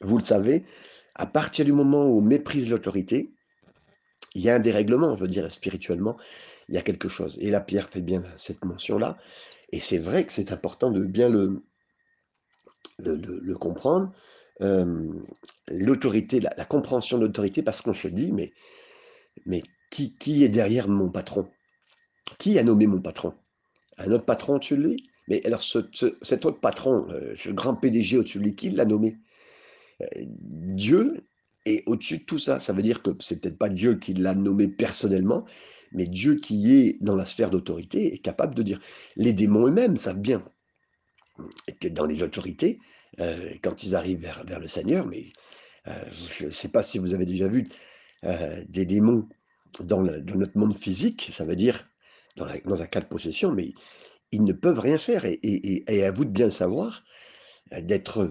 vous 0.00 0.18
le 0.18 0.24
savez, 0.24 0.64
à 1.14 1.26
partir 1.26 1.64
du 1.64 1.72
moment 1.72 2.06
où 2.06 2.18
on 2.18 2.22
méprise 2.22 2.70
l'autorité, 2.70 3.34
il 4.34 4.42
y 4.42 4.50
a 4.50 4.54
un 4.54 4.60
dérèglement, 4.60 5.14
je 5.16 5.20
veux 5.20 5.28
dire, 5.28 5.52
spirituellement, 5.52 6.16
il 6.68 6.74
y 6.74 6.78
a 6.78 6.82
quelque 6.82 7.08
chose. 7.08 7.36
Et 7.40 7.50
la 7.50 7.60
Pierre 7.60 7.88
fait 7.88 8.00
bien 8.00 8.22
cette 8.36 8.64
mention-là. 8.64 9.18
Et 9.72 9.80
c'est 9.80 9.98
vrai 9.98 10.24
que 10.24 10.32
c'est 10.32 10.52
important 10.52 10.90
de 10.90 11.04
bien 11.04 11.28
le, 11.28 11.62
comprendre. 13.56 14.12
l'autorité, 15.68 16.40
la, 16.40 16.64
compréhension 16.64 17.18
de 17.18 17.26
l'autorité, 17.26 17.62
parce 17.62 17.82
qu'on 17.82 17.94
se 17.94 18.08
dit, 18.08 18.32
mais, 18.32 18.52
qui 19.90 20.44
est 20.44 20.48
derrière 20.48 20.88
mon 20.88 21.10
patron? 21.10 21.50
Qui 22.38 22.58
a 22.58 22.62
nommé 22.62 22.86
mon 22.86 23.00
patron? 23.00 23.34
Un 24.00 24.12
autre 24.12 24.24
patron 24.24 24.56
au-dessus 24.56 24.76
de 24.76 24.82
lui 24.82 25.10
Mais 25.28 25.44
alors, 25.46 25.62
cet 25.62 26.44
autre 26.44 26.60
patron, 26.60 27.06
euh, 27.10 27.34
ce 27.36 27.50
grand 27.50 27.74
PDG 27.74 28.16
au-dessus 28.18 28.38
de 28.38 28.44
lui, 28.44 28.54
qui 28.54 28.70
l'a 28.70 28.84
nommé? 28.84 29.18
Euh, 30.00 30.06
Dieu 30.16 31.24
est 31.66 31.82
au-dessus 31.86 32.18
de 32.18 32.24
tout 32.24 32.38
ça. 32.38 32.60
Ça 32.60 32.72
veut 32.72 32.82
dire 32.82 33.02
que 33.02 33.10
c'est 33.20 33.40
peut-être 33.40 33.58
pas 33.58 33.68
Dieu 33.68 33.96
qui 33.96 34.14
l'a 34.14 34.34
nommé 34.34 34.68
personnellement, 34.68 35.44
mais 35.92 36.06
Dieu 36.06 36.36
qui 36.36 36.74
est 36.76 37.02
dans 37.02 37.16
la 37.16 37.26
sphère 37.26 37.50
d'autorité 37.50 38.14
est 38.14 38.18
capable 38.18 38.54
de 38.54 38.62
dire. 38.62 38.80
Les 39.16 39.32
démons 39.32 39.66
eux-mêmes 39.66 39.96
savent 39.96 40.20
bien 40.20 40.42
que 41.80 41.88
dans 41.88 42.06
les 42.06 42.22
autorités, 42.22 42.78
euh, 43.20 43.52
quand 43.62 43.82
ils 43.82 43.94
arrivent 43.94 44.20
vers, 44.20 44.60
le 44.60 44.68
Seigneur, 44.68 45.06
mais 45.06 45.26
je 46.38 46.46
ne 46.46 46.50
sais 46.50 46.68
pas 46.68 46.82
si 46.82 46.98
vous 46.98 47.14
avez 47.14 47.26
déjà 47.26 47.48
vu 47.48 47.66
des 48.68 48.84
démons 48.84 49.28
dans, 49.80 50.02
notre 50.02 50.58
monde 50.58 50.76
physique, 50.76 51.30
ça 51.32 51.44
veut 51.44 51.56
dire 51.56 51.89
dans, 52.64 52.82
un 52.82 52.86
cas 52.86 53.00
de 53.00 53.06
possession, 53.06 53.52
mais 53.52 53.72
ils 54.32 54.44
ne 54.44 54.52
peuvent 54.52 54.80
rien 54.80 54.98
faire. 54.98 55.24
Et, 55.24 56.04
à 56.04 56.10
vous 56.10 56.24
de 56.24 56.30
bien 56.30 56.46
le 56.46 56.52
savoir, 56.52 57.04
d'être 57.82 58.30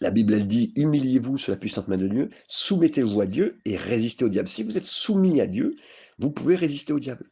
la 0.00 0.10
Bible, 0.10 0.34
elle 0.34 0.46
dit, 0.46 0.72
humiliez-vous 0.76 1.38
sous 1.38 1.50
la 1.50 1.56
puissante 1.56 1.88
main 1.88 1.96
de 1.96 2.08
Dieu, 2.08 2.30
soumettez-vous 2.48 3.20
à 3.20 3.26
Dieu 3.26 3.60
et 3.64 3.76
résistez 3.76 4.24
au 4.24 4.28
diable. 4.28 4.48
Si 4.48 4.62
vous 4.62 4.76
êtes 4.76 4.84
soumis 4.84 5.40
à 5.40 5.46
Dieu, 5.46 5.76
vous 6.18 6.30
pouvez 6.30 6.56
résister 6.56 6.92
au 6.92 7.00
diable. 7.00 7.30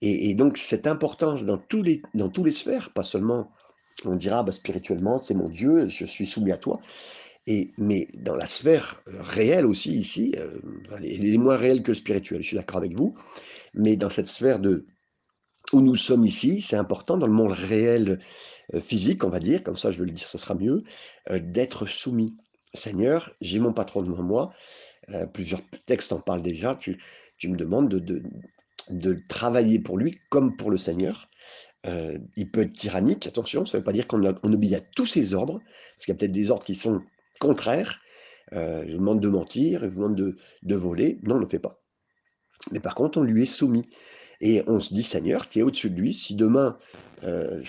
Et, 0.00 0.34
donc, 0.34 0.58
cette 0.58 0.86
importance 0.86 1.44
dans 1.44 1.58
tous, 1.58 1.82
les, 1.82 2.02
dans 2.14 2.28
tous 2.28 2.44
les 2.44 2.52
sphères, 2.52 2.92
pas 2.92 3.02
seulement, 3.02 3.50
on 4.04 4.14
dira, 4.14 4.44
bah, 4.44 4.52
spirituellement, 4.52 5.18
c'est 5.18 5.34
mon 5.34 5.48
Dieu, 5.48 5.88
je 5.88 6.04
suis 6.04 6.26
soumis 6.26 6.52
à 6.52 6.56
toi, 6.56 6.78
et, 7.48 7.72
mais 7.78 8.06
dans 8.14 8.36
la 8.36 8.46
sphère 8.46 9.02
réelle 9.06 9.66
aussi, 9.66 9.98
ici, 9.98 10.34
euh, 10.38 10.60
elle 11.02 11.24
est 11.24 11.38
moins 11.38 11.56
réelle 11.56 11.82
que 11.82 11.92
le 11.92 11.96
spirituel, 11.96 12.42
je 12.42 12.48
suis 12.48 12.56
d'accord 12.56 12.76
avec 12.76 12.96
vous, 12.96 13.16
mais 13.74 13.96
dans 13.96 14.10
cette 14.10 14.26
sphère 14.26 14.60
de 14.60 14.86
où 15.72 15.80
nous 15.80 15.96
sommes 15.96 16.24
ici, 16.24 16.60
c'est 16.60 16.76
important 16.76 17.16
dans 17.16 17.26
le 17.26 17.32
monde 17.32 17.52
réel 17.52 18.20
euh, 18.74 18.80
physique, 18.80 19.24
on 19.24 19.28
va 19.28 19.40
dire, 19.40 19.62
comme 19.62 19.76
ça 19.76 19.90
je 19.90 19.98
veux 19.98 20.06
le 20.06 20.12
dire, 20.12 20.28
ça 20.28 20.38
sera 20.38 20.54
mieux, 20.54 20.82
euh, 21.30 21.38
d'être 21.42 21.86
soumis. 21.86 22.36
Seigneur, 22.74 23.32
j'ai 23.40 23.58
mon 23.58 23.72
patron 23.72 24.02
devant 24.02 24.22
moi, 24.22 24.52
euh, 25.10 25.26
plusieurs 25.26 25.62
textes 25.86 26.12
en 26.12 26.20
parlent 26.20 26.42
déjà, 26.42 26.76
tu, 26.76 26.98
me 27.44 27.56
demandes 27.56 27.88
de, 27.88 28.22
travailler 29.28 29.78
pour 29.78 29.98
lui 29.98 30.18
comme 30.30 30.56
pour 30.56 30.70
le 30.70 30.78
Seigneur. 30.78 31.28
il 31.84 32.50
peut 32.50 32.62
être 32.62 32.72
tyrannique, 32.72 33.26
attention, 33.26 33.64
ça 33.64 33.78
ne 33.78 33.80
veut 33.80 33.84
pas 33.84 33.92
dire 33.92 34.06
qu'on 34.06 34.24
obéit 34.24 34.74
à 34.74 34.80
tous 34.80 35.06
ses 35.06 35.34
ordres, 35.34 35.60
parce 35.94 36.04
qu'il 36.04 36.12
y 36.12 36.16
a 36.16 36.18
peut-être 36.18 36.32
des 36.32 36.50
ordres 36.50 36.64
qui 36.64 36.74
sont 36.74 37.02
contraires. 37.38 38.00
Euh, 38.52 38.84
il 38.86 38.92
vous 38.92 38.98
demande 38.98 39.20
de 39.20 39.28
mentir, 39.28 39.84
il 39.84 39.90
vous 39.90 40.02
demande 40.02 40.16
de, 40.16 40.36
de 40.62 40.74
voler. 40.74 41.18
Non, 41.22 41.34
on 41.34 41.38
ne 41.38 41.42
le 41.42 41.48
fait 41.48 41.58
pas. 41.58 41.80
Mais 42.72 42.80
par 42.80 42.94
contre, 42.94 43.18
on 43.18 43.22
lui 43.22 43.42
est 43.42 43.46
soumis. 43.46 43.88
Et 44.40 44.62
on 44.66 44.78
se 44.80 44.94
dit, 44.94 45.02
Seigneur, 45.02 45.48
tu 45.48 45.58
es 45.58 45.62
au-dessus 45.62 45.90
de 45.90 46.00
lui. 46.00 46.14
Si 46.14 46.34
demain, 46.34 46.78
euh, 47.24 47.62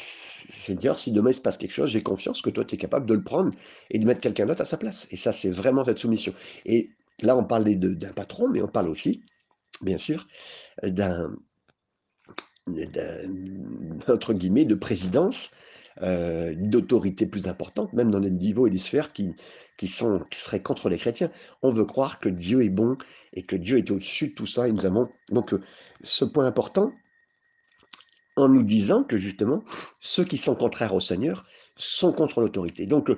Seigneur, 0.64 1.00
si 1.00 1.12
demain 1.12 1.32
il 1.32 1.36
se 1.36 1.42
passe 1.42 1.58
quelque 1.58 1.74
chose, 1.74 1.90
j'ai 1.90 2.04
confiance 2.04 2.42
que 2.42 2.50
toi, 2.50 2.64
tu 2.64 2.76
es 2.76 2.78
capable 2.78 3.06
de 3.06 3.14
le 3.14 3.24
prendre 3.24 3.52
et 3.90 4.00
de 4.00 4.06
mettre 4.06 4.22
quelqu'un 4.22 4.46
d'autre 4.46 4.62
à 4.62 4.66
sa 4.66 4.78
place. 4.78 5.08
Et 5.12 5.16
ça, 5.16 5.32
c'est 5.32 5.50
vraiment 5.50 5.84
cette 5.84 6.00
soumission. 6.00 6.34
Et 6.66 6.92
là, 7.22 7.36
on 7.36 7.44
parlait 7.44 7.76
d'un 7.76 8.14
patron, 8.14 8.48
mais 8.48 8.62
on 8.62 8.68
parle 8.68 8.90
aussi, 8.90 9.24
bien 9.82 9.98
sûr, 9.98 10.28
d'un, 10.84 11.36
entre 14.08 14.34
guillemets, 14.34 14.66
de 14.66 14.76
présidence 14.76 15.52
euh, 16.02 16.54
d'autorité 16.56 17.26
plus 17.26 17.48
importante, 17.48 17.92
même 17.94 18.10
dans 18.10 18.22
des 18.22 18.32
niveaux 18.32 18.68
et 18.68 18.70
des 18.70 18.80
sphères 18.80 19.12
qui, 19.12 19.34
qui, 19.78 19.88
sont, 19.88 20.22
qui 20.32 20.40
seraient 20.40 20.62
contre 20.62 20.88
les 20.88 20.98
chrétiens. 20.98 21.30
On 21.62 21.72
veut 21.72 21.84
croire 21.84 22.20
que 22.20 22.30
Dieu 22.30 22.64
est 22.64 22.70
bon 22.70 22.98
et 23.34 23.44
que 23.44 23.56
Dieu 23.56 23.78
est 23.78 23.92
au-dessus 23.92 24.30
de 24.30 24.34
tout 24.34 24.46
ça. 24.46 24.68
Et 24.68 24.72
nous 24.72 24.86
avons 24.86 25.10
donc 25.32 25.54
euh, 25.54 25.62
ce 26.02 26.24
point 26.24 26.46
important 26.46 26.94
en 28.38 28.48
nous 28.48 28.64
disant 28.64 29.04
que 29.04 29.18
justement, 29.18 29.62
ceux 30.00 30.24
qui 30.24 30.38
sont 30.38 30.56
contraires 30.56 30.96
au 30.96 31.02
Seigneur 31.02 31.46
sont 31.76 32.14
contre 32.14 32.40
l'autorité. 32.40 32.86
Donc, 32.86 33.10
euh, 33.10 33.18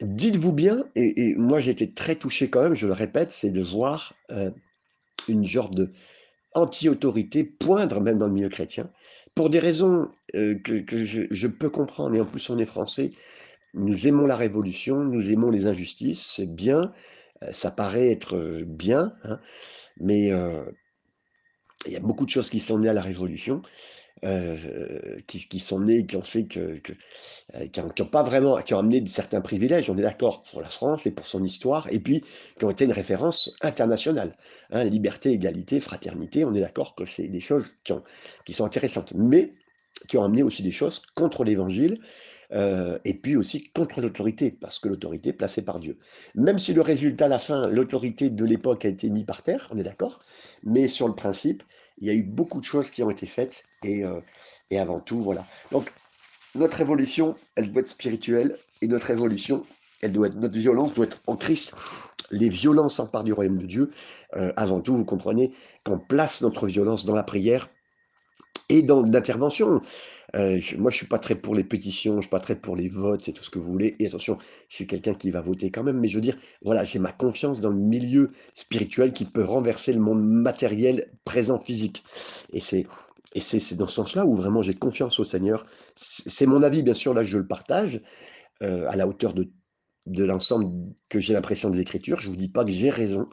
dites-vous 0.00 0.52
bien, 0.52 0.84
et, 0.96 1.36
moi 1.36 1.60
j'ai 1.60 1.70
été 1.70 1.92
très 1.92 2.16
touché 2.16 2.50
quand 2.50 2.62
même, 2.62 2.74
je 2.74 2.88
le 2.88 2.92
répète, 2.92 3.30
c'est 3.30 3.50
de 3.50 3.62
voir 3.62 4.14
une 5.28 5.44
genre 5.44 5.70
de 5.70 5.90
anti-autorité 6.54 7.44
poindre 7.44 8.00
même 8.00 8.18
dans 8.18 8.26
le 8.26 8.32
milieu 8.32 8.48
chrétien 8.48 8.90
pour 9.34 9.50
des 9.50 9.58
raisons 9.58 10.10
euh, 10.34 10.58
que, 10.58 11.04
je, 11.04 11.46
peux 11.46 11.70
comprendre, 11.70 12.14
et 12.14 12.20
en 12.20 12.24
plus 12.24 12.50
on 12.50 12.58
est 12.58 12.66
français, 12.66 13.12
nous 13.74 14.06
aimons 14.06 14.26
la 14.26 14.36
révolution, 14.36 15.02
nous 15.04 15.30
aimons 15.30 15.50
les 15.50 15.66
injustices, 15.66 16.34
c'est 16.36 16.54
bien, 16.54 16.92
euh, 17.42 17.52
ça 17.52 17.70
paraît 17.70 18.10
être 18.10 18.36
euh, 18.36 18.64
bien, 18.66 19.14
hein, 19.24 19.40
mais 19.98 20.32
il 21.86 21.92
y 21.92 21.96
a 21.96 22.00
beaucoup 22.00 22.24
de 22.24 22.30
choses 22.30 22.50
qui 22.50 22.60
sont 22.60 22.78
nées 22.78 22.88
à 22.88 22.92
la 22.92 23.02
révolution, 23.02 23.62
qui, 25.26 25.58
sont 25.58 25.80
nées 25.80 25.98
et 25.98 26.06
qui 26.06 26.16
ont 26.16 26.22
fait 26.22 26.44
que, 26.44 26.80
qui 27.72 27.80
n'ont 27.80 28.08
pas 28.08 28.22
vraiment, 28.22 28.60
qui 28.62 28.72
ont 28.72 28.78
amené 28.78 29.04
certains 29.06 29.40
privilèges, 29.40 29.90
on 29.90 29.98
est 29.98 30.02
d'accord 30.02 30.44
pour 30.44 30.60
la 30.60 30.68
France 30.68 31.06
et 31.06 31.10
pour 31.10 31.26
son 31.26 31.42
histoire, 31.42 31.88
et 31.90 31.98
puis 31.98 32.22
qui 32.58 32.64
ont 32.64 32.70
été 32.70 32.84
une 32.84 32.92
référence 32.92 33.56
internationale. 33.62 34.36
Hein, 34.70 34.84
liberté, 34.84 35.32
égalité, 35.32 35.80
fraternité, 35.80 36.44
on 36.44 36.54
est 36.54 36.60
d'accord 36.60 36.94
que 36.94 37.04
c'est 37.04 37.26
des 37.26 37.40
choses 37.40 37.74
qui, 37.82 37.92
ont, 37.92 38.04
sont 38.50 38.64
intéressantes, 38.64 39.12
mais 39.16 39.54
qui 40.08 40.16
ont 40.18 40.24
amené 40.24 40.44
aussi 40.44 40.62
des 40.62 40.72
choses 40.72 41.02
contre 41.14 41.42
l'évangile. 41.42 42.00
et 42.52 43.14
puis 43.14 43.34
aussi 43.34 43.70
contre 43.72 44.00
l'autorité, 44.00 44.52
parce 44.52 44.78
que 44.78 44.88
l'autorité 44.88 45.30
est 45.30 45.32
placée 45.32 45.64
par 45.64 45.80
Dieu. 45.80 45.98
Même 46.34 46.58
si 46.58 46.74
le 46.74 46.82
résultat, 46.82 47.24
à 47.24 47.28
la 47.28 47.38
fin, 47.38 47.66
l'autorité 47.66 48.30
de 48.30 48.44
l'époque 48.44 48.84
a 48.84 48.88
été 48.88 49.08
mise 49.10 49.24
par 49.24 49.42
terre, 49.42 49.68
on 49.72 49.78
est 49.78 49.82
d'accord, 49.82 50.20
mais 50.62 50.86
sur 50.86 51.08
le 51.08 51.14
principe, 51.14 51.62
il 51.98 52.06
y 52.06 52.10
a 52.10 52.14
eu 52.14 52.22
beaucoup 52.22 52.60
de 52.60 52.64
choses 52.64 52.90
qui 52.90 53.02
ont 53.02 53.10
été 53.10 53.26
faites, 53.26 53.64
et, 53.84 54.02
et 54.70 54.78
avant 54.78 55.00
tout, 55.00 55.22
voilà. 55.22 55.46
Donc, 55.70 55.92
notre 56.54 56.80
évolution, 56.80 57.36
elle 57.56 57.72
doit 57.72 57.82
être 57.82 57.88
spirituelle, 57.88 58.56
et 58.80 58.88
notre 58.88 59.10
évolution, 59.10 59.64
elle 60.00 60.12
doit 60.12 60.26
être, 60.28 60.36
notre 60.36 60.58
violence 60.58 60.94
doit 60.94 61.06
être 61.06 61.20
en 61.26 61.36
Christ. 61.36 61.74
Les 62.30 62.48
violences 62.48 62.98
en 62.98 63.06
part 63.06 63.24
du 63.24 63.32
royaume 63.32 63.58
de 63.58 63.66
Dieu, 63.66 63.92
avant 64.56 64.80
tout, 64.80 64.96
vous 64.96 65.04
comprenez, 65.04 65.52
qu'on 65.84 65.98
place 65.98 66.42
notre 66.42 66.66
violence 66.66 67.04
dans 67.04 67.14
la 67.14 67.24
prière, 67.24 67.68
et 68.68 68.82
dans 68.82 69.02
l'intervention. 69.02 69.80
Euh, 70.34 70.60
moi, 70.78 70.90
je 70.90 70.96
suis 70.96 71.06
pas 71.06 71.18
très 71.18 71.34
pour 71.34 71.54
les 71.54 71.64
pétitions, 71.64 72.16
je 72.16 72.22
suis 72.22 72.30
pas 72.30 72.40
très 72.40 72.56
pour 72.56 72.74
les 72.74 72.88
votes 72.88 73.28
et 73.28 73.32
tout 73.32 73.44
ce 73.44 73.50
que 73.50 73.58
vous 73.58 73.70
voulez. 73.70 73.96
Et 73.98 74.06
attention, 74.06 74.38
je 74.68 74.76
suis 74.76 74.86
quelqu'un 74.86 75.14
qui 75.14 75.30
va 75.30 75.42
voter 75.42 75.70
quand 75.70 75.82
même, 75.82 75.98
mais 75.98 76.08
je 76.08 76.14
veux 76.14 76.22
dire, 76.22 76.36
voilà, 76.62 76.84
j'ai 76.84 76.98
ma 76.98 77.12
confiance 77.12 77.60
dans 77.60 77.70
le 77.70 77.76
milieu 77.76 78.30
spirituel 78.54 79.12
qui 79.12 79.26
peut 79.26 79.44
renverser 79.44 79.92
le 79.92 80.00
monde 80.00 80.22
matériel 80.22 81.04
présent 81.24 81.58
physique. 81.58 82.02
Et 82.52 82.60
c'est 82.60 82.86
et 83.34 83.40
c'est 83.40 83.76
dans 83.76 83.86
ce 83.86 83.94
sens-là 83.94 84.26
où 84.26 84.34
vraiment 84.34 84.60
j'ai 84.60 84.74
confiance 84.74 85.18
au 85.18 85.24
Seigneur. 85.24 85.66
C'est 85.96 86.44
mon 86.44 86.62
avis, 86.62 86.82
bien 86.82 86.94
sûr, 86.94 87.14
là 87.14 87.24
je 87.24 87.38
le 87.38 87.46
partage 87.46 88.02
euh, 88.62 88.86
à 88.90 88.96
la 88.96 89.06
hauteur 89.08 89.32
de, 89.32 89.50
de 90.06 90.24
l'ensemble 90.24 90.66
que 91.08 91.18
j'ai 91.18 91.32
l'impression 91.32 91.70
des 91.70 91.80
Écritures. 91.80 92.20
Je 92.20 92.28
vous 92.28 92.36
dis 92.36 92.50
pas 92.50 92.64
que 92.64 92.70
j'ai 92.70 92.90
raison, 92.90 93.28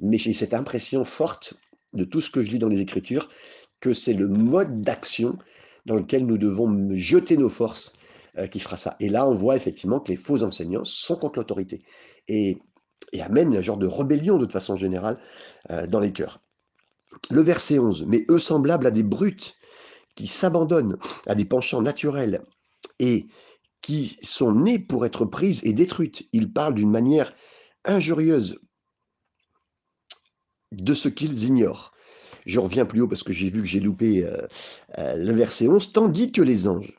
mais 0.00 0.18
j'ai 0.18 0.32
cette 0.32 0.54
impression 0.54 1.04
forte 1.04 1.54
de 1.92 2.04
tout 2.04 2.20
ce 2.20 2.30
que 2.30 2.42
je 2.42 2.50
lis 2.50 2.58
dans 2.58 2.68
les 2.68 2.80
Écritures 2.80 3.28
que 3.80 3.92
c'est 3.92 4.14
le 4.14 4.28
mode 4.28 4.82
d'action 4.82 5.38
dans 5.86 5.96
lequel 5.96 6.26
nous 6.26 6.38
devons 6.38 6.88
jeter 6.94 7.36
nos 7.36 7.48
forces 7.48 7.98
euh, 8.38 8.46
qui 8.46 8.58
fera 8.58 8.76
ça. 8.76 8.96
Et 9.00 9.08
là, 9.08 9.28
on 9.28 9.34
voit 9.34 9.56
effectivement 9.56 10.00
que 10.00 10.10
les 10.10 10.16
faux 10.16 10.42
enseignants 10.42 10.84
sont 10.84 11.16
contre 11.16 11.38
l'autorité 11.38 11.82
et, 12.28 12.58
amènent 13.20 13.54
un 13.54 13.60
genre 13.60 13.76
de 13.76 13.86
rébellion 13.86 14.38
de 14.38 14.44
toute 14.44 14.52
façon 14.52 14.76
générale 14.76 15.20
euh, 15.70 15.86
dans 15.86 16.00
les 16.00 16.12
cœurs. 16.12 16.40
Le 17.30 17.42
verset 17.42 17.78
11, 17.78 18.06
mais 18.08 18.26
eux 18.28 18.40
semblables 18.40 18.86
à 18.88 18.90
des 18.90 19.04
brutes 19.04 19.54
qui 20.16 20.26
s'abandonnent 20.26 20.98
à 21.26 21.36
des 21.36 21.44
penchants 21.44 21.80
naturels 21.80 22.42
et 22.98 23.28
qui 23.82 24.18
sont 24.22 24.52
nés 24.52 24.80
pour 24.80 25.06
être 25.06 25.24
prises 25.26 25.60
et 25.64 25.72
détruites. 25.72 26.26
Ils 26.32 26.52
parlent 26.52 26.74
d'une 26.74 26.90
manière 26.90 27.32
injurieuse 27.84 28.58
de 30.72 30.94
ce 30.94 31.08
qu'ils 31.08 31.44
ignorent. 31.44 31.93
Je 32.44 32.60
reviens 32.60 32.84
plus 32.84 33.00
haut 33.00 33.08
parce 33.08 33.22
que 33.22 33.32
j'ai 33.32 33.50
vu 33.50 33.60
que 33.60 33.66
j'ai 33.66 33.80
loupé 33.80 34.28
le 34.98 35.32
verset 35.32 35.66
11. 35.66 35.92
Tandis 35.92 36.30
que 36.30 36.42
les 36.42 36.68
anges, 36.68 36.98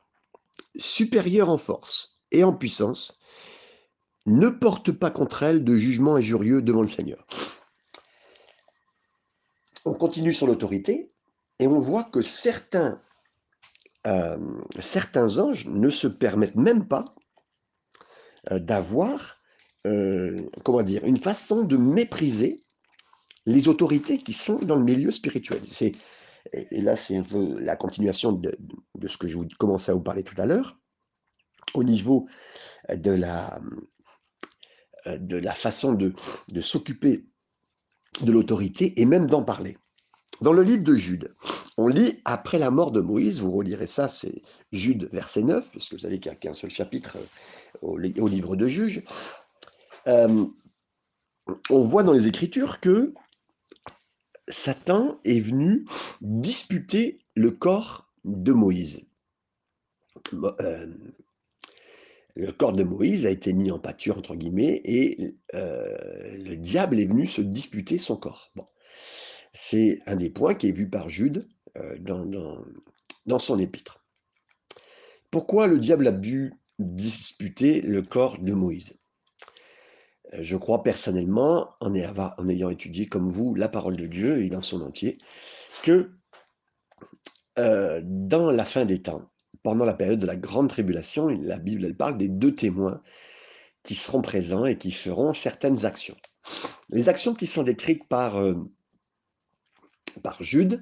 supérieurs 0.77 1.49
en 1.49 1.57
force 1.57 2.21
et 2.31 2.43
en 2.43 2.53
puissance, 2.53 3.19
ne 4.25 4.49
porte 4.49 4.91
pas 4.91 5.11
contre 5.11 5.43
elle 5.43 5.63
de 5.63 5.75
jugement 5.75 6.15
injurieux 6.15 6.61
devant 6.61 6.81
le 6.81 6.87
Seigneur. 6.87 7.25
On 9.85 9.93
continue 9.93 10.33
sur 10.33 10.47
l'autorité 10.47 11.11
et 11.59 11.67
on 11.67 11.79
voit 11.79 12.05
que 12.05 12.21
certains, 12.21 12.99
euh, 14.07 14.37
certains 14.79 15.37
anges 15.37 15.67
ne 15.67 15.89
se 15.89 16.07
permettent 16.07 16.55
même 16.55 16.87
pas 16.87 17.05
euh, 18.51 18.59
d'avoir, 18.59 19.37
euh, 19.85 20.41
comment 20.63 20.81
dire, 20.81 21.05
une 21.05 21.17
façon 21.17 21.63
de 21.63 21.77
mépriser 21.77 22.63
les 23.45 23.67
autorités 23.67 24.17
qui 24.19 24.33
sont 24.33 24.57
dans 24.57 24.75
le 24.75 24.83
milieu 24.83 25.11
spirituel. 25.11 25.61
C'est, 25.65 25.93
et 26.53 26.81
là, 26.81 26.95
c'est 26.95 27.21
la 27.31 27.75
continuation 27.75 28.31
de, 28.31 28.57
ce 29.07 29.17
que 29.17 29.27
je 29.27 29.37
vous 29.37 29.47
commençais 29.57 29.91
à 29.91 29.95
vous 29.95 30.01
parler 30.01 30.23
tout 30.23 30.39
à 30.39 30.45
l'heure. 30.45 30.79
Au 31.73 31.83
niveau 31.83 32.27
de 32.89 33.11
la, 33.11 33.59
de 35.05 35.37
la 35.37 35.53
façon 35.53 35.93
de, 35.93 36.13
s'occuper 36.61 37.25
de 38.21 38.31
l'autorité 38.31 38.99
et 38.99 39.05
même 39.05 39.27
d'en 39.27 39.43
parler. 39.43 39.77
Dans 40.41 40.53
le 40.53 40.63
livre 40.63 40.83
de 40.83 40.95
Jude, 40.95 41.33
on 41.77 41.87
lit 41.87 42.21
après 42.25 42.57
la 42.59 42.69
mort 42.69 42.91
de 42.91 42.99
Moïse, 42.99 43.39
vous 43.39 43.51
relirez 43.51 43.87
ça, 43.87 44.07
c'est 44.07 44.41
Jude 44.73 45.09
verset 45.13 45.43
9, 45.43 45.71
puisque 45.71 45.93
vous 45.93 45.99
savez 45.99 46.19
qu'il 46.19 46.29
n'y 46.29 46.37
a 46.37 46.39
qu'un 46.39 46.53
seul 46.53 46.69
chapitre 46.69 47.17
au, 47.81 47.93
au, 47.93 48.27
livre 48.27 48.55
de 48.55 48.67
Juge. 48.67 49.03
Euh, 50.07 50.45
on 51.69 51.83
voit 51.83 52.03
dans 52.03 52.11
les 52.11 52.27
Écritures 52.27 52.79
que 52.81 53.13
Satan 54.47 55.19
est 55.25 55.39
venu 55.39 55.85
disputer 56.21 57.25
le 57.35 57.51
corps 57.51 58.11
de 58.23 58.53
Moïse. 58.53 59.01
Euh, 60.33 60.87
le 62.35 62.51
corps 62.51 62.73
de 62.73 62.83
Moïse 62.83 63.25
a 63.25 63.29
été 63.29 63.53
mis 63.53 63.71
en 63.71 63.79
pâture, 63.79 64.17
entre 64.17 64.35
guillemets, 64.35 64.81
et 64.83 65.35
euh, 65.53 66.37
le 66.37 66.55
diable 66.55 66.99
est 66.99 67.05
venu 67.05 67.27
se 67.27 67.41
disputer 67.41 67.97
son 67.97 68.17
corps. 68.17 68.51
C'est 69.53 70.01
un 70.05 70.15
des 70.15 70.29
points 70.29 70.53
qui 70.53 70.67
est 70.67 70.77
vu 70.77 70.89
par 70.89 71.09
Jude 71.09 71.47
euh, 71.77 71.97
dans, 71.99 72.25
dans, 73.25 73.39
son 73.39 73.57
épître. 73.57 74.05
Pourquoi 75.31 75.67
le 75.67 75.79
diable 75.79 76.07
a 76.07 76.11
dû 76.11 76.53
disputer 76.77 77.81
le 77.81 78.01
corps 78.01 78.37
de 78.39 78.53
Moïse? 78.53 78.97
Je 80.33 80.57
crois 80.57 80.83
personnellement, 80.83 81.69
en, 81.79 81.93
ayant 81.95 82.69
étudié 82.69 83.05
comme 83.05 83.29
vous 83.29 83.55
la 83.55 83.69
parole 83.69 83.95
de 83.95 84.07
Dieu 84.07 84.41
et 84.41 84.49
dans 84.49 84.61
son 84.61 84.81
entier, 84.81 85.17
que 85.83 86.11
euh, 87.57 88.01
dans 88.03 88.51
la 88.51 88.65
fin 88.65 88.85
des 88.85 89.01
temps, 89.01 89.29
pendant 89.63 89.85
la 89.85 89.93
période 89.93 90.19
de 90.19 90.27
la 90.27 90.35
grande 90.35 90.69
tribulation, 90.69 91.27
la 91.27 91.57
Bible 91.57 91.95
parle 91.95 92.17
des 92.17 92.27
deux 92.27 92.53
témoins 92.53 93.01
qui 93.83 93.95
seront 93.95 94.21
présents 94.21 94.65
et 94.65 94.77
qui 94.77 94.91
feront 94.91 95.33
certaines 95.33 95.85
actions. 95.85 96.17
Les 96.89 97.07
actions 97.09 97.33
qui 97.33 97.47
sont 97.47 97.63
décrites 97.63 98.07
par 98.07 98.39
par 100.21 100.41
Jude, 100.41 100.81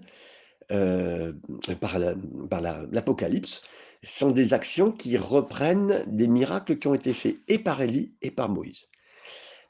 euh, 0.71 1.33
par 1.79 1.99
l'Apocalypse, 1.99 3.63
sont 4.03 4.31
des 4.31 4.53
actions 4.53 4.91
qui 4.91 5.17
reprennent 5.17 6.03
des 6.07 6.27
miracles 6.27 6.77
qui 6.77 6.87
ont 6.87 6.93
été 6.93 7.13
faits 7.13 7.37
et 7.47 7.59
par 7.59 7.81
Élie 7.81 8.15
et 8.21 8.31
par 8.31 8.49
Moïse. 8.49 8.87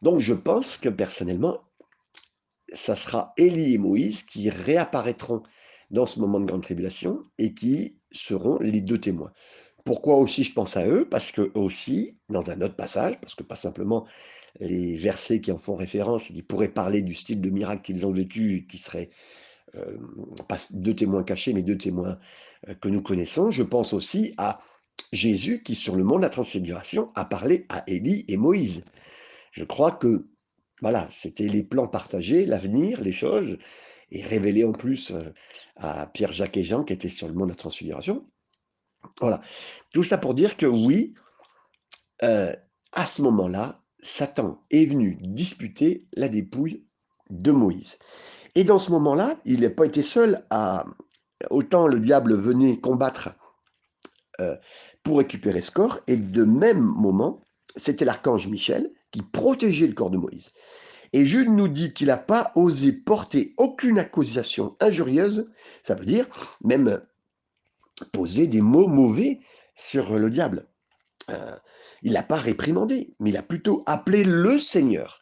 Donc 0.04 0.20
je 0.20 0.34
pense 0.34 0.78
que 0.78 0.90
personnellement, 0.90 1.62
ça 2.74 2.96
sera 2.96 3.34
Élie 3.38 3.74
et 3.74 3.78
Moïse 3.78 4.24
qui 4.24 4.50
réapparaîtront 4.50 5.44
dans 5.92 6.06
ce 6.06 6.20
moment 6.20 6.42
de 6.42 6.46
grande 6.46 6.62
tribulation 6.62 7.24
et 7.38 7.54
qui 7.54 7.98
seront 8.12 8.60
les 8.60 8.82
deux 8.82 9.00
témoins. 9.00 9.32
Pourquoi 9.86 10.18
aussi 10.18 10.44
je 10.44 10.54
pense 10.54 10.76
à 10.76 10.86
eux? 10.86 11.08
Parce 11.10 11.32
que 11.32 11.52
aussi, 11.56 12.18
dans 12.28 12.50
un 12.50 12.60
autre 12.60 12.76
passage, 12.76 13.20
parce 13.22 13.34
que 13.34 13.44
pas 13.44 13.56
simplement 13.56 14.06
les 14.60 14.98
versets 14.98 15.40
qui 15.40 15.54
en 15.54 15.58
font 15.58 15.76
référence, 15.76 16.26
qui 16.26 16.44
pourraient 16.44 16.68
parler 16.68 17.02
du 17.02 17.16
style 17.16 17.40
de 17.40 17.50
miracle 17.50 17.82
qu'ils 17.82 18.06
ont 18.06 18.12
vécu, 18.12 18.66
qui 18.70 18.78
serait 18.80 19.10
euh, 19.76 19.98
pas 20.50 20.58
deux 20.72 20.96
témoins 20.96 21.24
cachés, 21.24 21.54
mais 21.54 21.64
deux 21.64 21.78
témoins 21.78 22.20
euh, 22.68 22.76
que 22.76 22.90
nous 22.90 23.02
connaissons. 23.02 23.52
Je 23.52 23.64
pense 23.64 23.94
aussi 23.94 24.34
à 24.38 24.60
Jésus 25.14 25.60
qui, 25.60 25.76
sur 25.76 25.96
le 25.96 26.04
mont 26.04 26.18
de 26.18 26.24
la 26.24 26.30
transfiguration, 26.30 27.08
a 27.16 27.24
parlé 27.24 27.66
à 27.70 27.84
Élie 27.88 28.26
et 28.28 28.36
Moïse. 28.36 28.84
Je 29.54 29.64
crois 29.64 29.92
que, 29.92 30.28
voilà, 30.82 31.08
c'était 31.10 31.48
les 31.48 31.64
plans 31.64 31.88
partagés, 31.88 32.46
l'avenir, 32.46 33.02
les 33.02 33.14
choses, 33.14 33.58
et 34.12 34.22
révélés 34.22 34.66
en 34.66 34.74
plus 34.74 35.12
euh, 35.12 35.34
à 35.78 36.06
Pierre, 36.08 36.34
Jacques 36.34 36.58
et 36.58 36.64
Jean 36.64 36.84
qui 36.84 36.94
étaient 36.94 37.10
sur 37.10 37.28
le 37.28 37.34
mont 37.34 37.46
de 37.46 37.52
la 37.52 37.56
transfiguration. 37.56 38.30
Voilà. 39.22 39.42
Tout 39.94 40.04
ça 40.04 40.18
pour 40.18 40.34
dire 40.34 40.58
que 40.58 40.66
oui, 40.66 41.14
à 42.22 43.06
ce 43.06 43.22
moment-là, 43.22 43.82
Satan 44.00 44.64
est 44.70 44.86
venu 44.86 45.18
disputer 45.20 46.08
la 46.14 46.30
dépouille 46.30 46.86
de 47.30 47.52
Moïse. 47.52 48.00
Et 48.56 48.64
dans 48.64 48.80
ce 48.80 48.92
moment-là, 48.92 49.40
il 49.46 49.62
n'a 49.62 49.70
pas 49.70 49.86
été 49.86 50.02
seul 50.02 50.46
à... 50.50 50.86
Autant 51.50 51.88
le 51.88 52.00
diable 52.00 52.36
venait 52.36 52.80
combattre 52.80 53.36
euh, 54.40 54.56
pour 55.04 55.18
récupérer 55.18 55.62
ce 55.62 55.72
corps, 55.72 56.00
et 56.08 56.16
de 56.16 56.46
même 56.46 56.80
moment, 56.80 57.42
c'était 57.76 58.06
l'archange 58.06 58.48
Michel 58.48 58.94
qui 59.14 59.22
protégeait 59.22 59.88
le 59.88 59.94
corps 59.94 60.12
de 60.12 60.18
Moïse. 60.18 60.52
Et 61.14 61.24
Jules 61.24 61.54
nous 61.54 61.70
dit 61.70 61.94
qu'il 61.94 62.08
n'a 62.08 62.18
pas 62.18 62.52
osé 62.56 62.92
porter 62.92 63.54
aucune 63.58 64.00
accusation 64.00 64.76
injurieuse, 64.82 65.48
ça 65.84 65.96
veut 65.96 66.06
dire 66.06 66.28
même 66.64 67.02
poser 68.12 68.48
des 68.48 68.62
mots 68.62 68.88
mauvais 68.88 69.40
sur 69.76 70.18
le 70.18 70.30
diable. 70.30 70.68
Euh, 71.30 71.56
il 72.02 72.14
n'a 72.14 72.24
pas 72.24 72.36
réprimandé, 72.36 73.16
mais 73.20 73.30
il 73.30 73.38
a 73.38 73.44
plutôt 73.44 73.84
appelé 73.86 74.24
le 74.24 74.60
Seigneur 74.60 75.22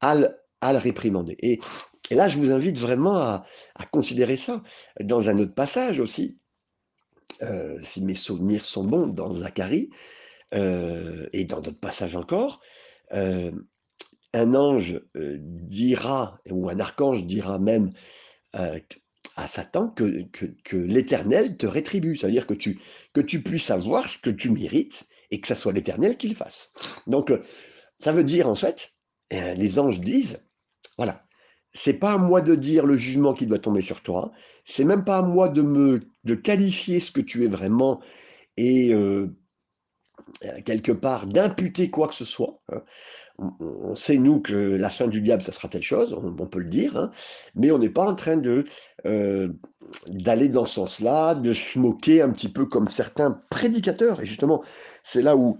à 0.00 0.16
le, 0.16 0.28
réprimander. 0.60 1.36
Et 1.40 1.60
et 2.10 2.14
là, 2.14 2.28
je 2.28 2.36
vous 2.36 2.52
invite 2.52 2.78
vraiment 2.78 3.16
à, 3.16 3.44
considérer 3.90 4.36
ça. 4.36 4.62
Dans 5.00 5.30
un 5.30 5.38
autre 5.38 5.54
passage 5.54 6.00
aussi, 6.00 6.38
euh, 7.42 7.78
si 7.82 8.02
mes 8.02 8.14
souvenirs 8.14 8.64
sont 8.64 8.84
bons, 8.84 9.06
dans 9.06 9.32
Zacharie, 9.32 9.88
euh, 10.52 11.26
et 11.32 11.44
dans 11.44 11.60
d'autres 11.60 11.80
passages 11.80 12.14
encore, 12.14 12.60
euh, 13.12 13.52
un 14.34 14.54
ange 14.54 15.00
dira, 15.14 16.38
ou 16.50 16.68
un 16.68 16.80
archange 16.80 17.24
dira 17.26 17.58
même 17.58 17.92
à 18.54 19.46
Satan 19.46 19.90
que, 19.90 20.26
l'Éternel 20.72 21.56
te 21.56 21.66
rétribue, 21.66 22.16
c'est-à-dire 22.16 22.46
que 22.46 22.54
tu, 22.54 22.78
que 23.12 23.20
tu 23.20 23.42
puisses 23.42 23.70
avoir 23.70 24.08
ce 24.08 24.18
que 24.18 24.30
tu 24.30 24.50
mérites 24.50 25.04
et 25.30 25.40
que 25.40 25.48
ce 25.48 25.54
soit 25.54 25.72
l'Éternel 25.72 26.16
qui 26.16 26.28
le 26.28 26.34
fasse. 26.34 26.72
Donc, 27.06 27.32
ça 27.98 28.12
veut 28.12 28.24
dire 28.24 28.48
en 28.48 28.54
fait, 28.54 28.92
les 29.30 29.78
anges 29.78 30.00
disent, 30.00 30.46
voilà, 30.96 31.26
c'est 31.72 31.94
pas 31.94 32.12
à 32.12 32.18
moi 32.18 32.40
de 32.40 32.54
dire 32.54 32.86
le 32.86 32.96
jugement 32.96 33.34
qui 33.34 33.46
doit 33.46 33.58
tomber 33.58 33.82
sur 33.82 34.02
toi. 34.02 34.32
C'est 34.64 34.84
même 34.84 35.04
pas 35.04 35.18
à 35.18 35.22
moi 35.22 35.48
de 35.48 35.62
me 35.62 36.00
de 36.24 36.34
qualifier 36.34 37.00
ce 37.00 37.10
que 37.10 37.20
tu 37.20 37.44
es 37.44 37.48
vraiment 37.48 38.00
et 38.56 38.92
euh, 38.92 39.34
quelque 40.64 40.92
part 40.92 41.26
d'imputer 41.26 41.90
quoi 41.90 42.08
que 42.08 42.14
ce 42.14 42.24
soit. 42.24 42.60
Hein. 42.72 42.82
On, 43.38 43.94
sait 43.96 44.18
nous 44.18 44.40
que 44.40 44.52
la 44.52 44.90
fin 44.90 45.08
du 45.08 45.20
diable, 45.20 45.42
ça 45.42 45.52
sera 45.52 45.66
telle 45.66 45.82
chose, 45.82 46.12
on, 46.12 46.46
peut 46.46 46.60
le 46.60 46.68
dire, 46.68 46.96
hein. 46.96 47.10
mais 47.54 47.70
on 47.70 47.78
n'est 47.78 47.90
pas 47.90 48.04
en 48.04 48.14
train 48.14 48.36
de 48.36 48.64
euh, 49.06 49.48
d'aller 50.06 50.48
dans 50.48 50.66
ce 50.66 50.74
sens-là, 50.74 51.34
de 51.34 51.52
se 51.52 51.78
moquer 51.78 52.22
un 52.22 52.30
petit 52.30 52.50
peu 52.50 52.66
comme 52.66 52.88
certains 52.88 53.42
prédicateurs. 53.50 54.20
Et 54.20 54.26
justement, 54.26 54.62
c'est 55.02 55.22
là 55.22 55.36
où 55.36 55.58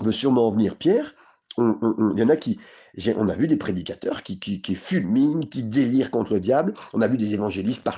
veut 0.00 0.12
sûrement 0.12 0.48
en 0.48 0.50
venir 0.50 0.76
Pierre. 0.76 1.14
Il 1.58 2.14
y 2.16 2.22
en 2.22 2.28
a 2.28 2.36
qui, 2.36 2.58
on 3.16 3.28
a 3.28 3.36
vu 3.36 3.46
des 3.48 3.56
prédicateurs 3.56 4.22
qui, 4.22 4.74
fulminent, 4.74 5.46
qui 5.46 5.62
délirent 5.62 6.10
contre 6.10 6.34
le 6.34 6.40
diable. 6.40 6.74
On 6.92 7.00
a 7.00 7.06
vu 7.06 7.16
des 7.16 7.32
évangélistes 7.32 7.88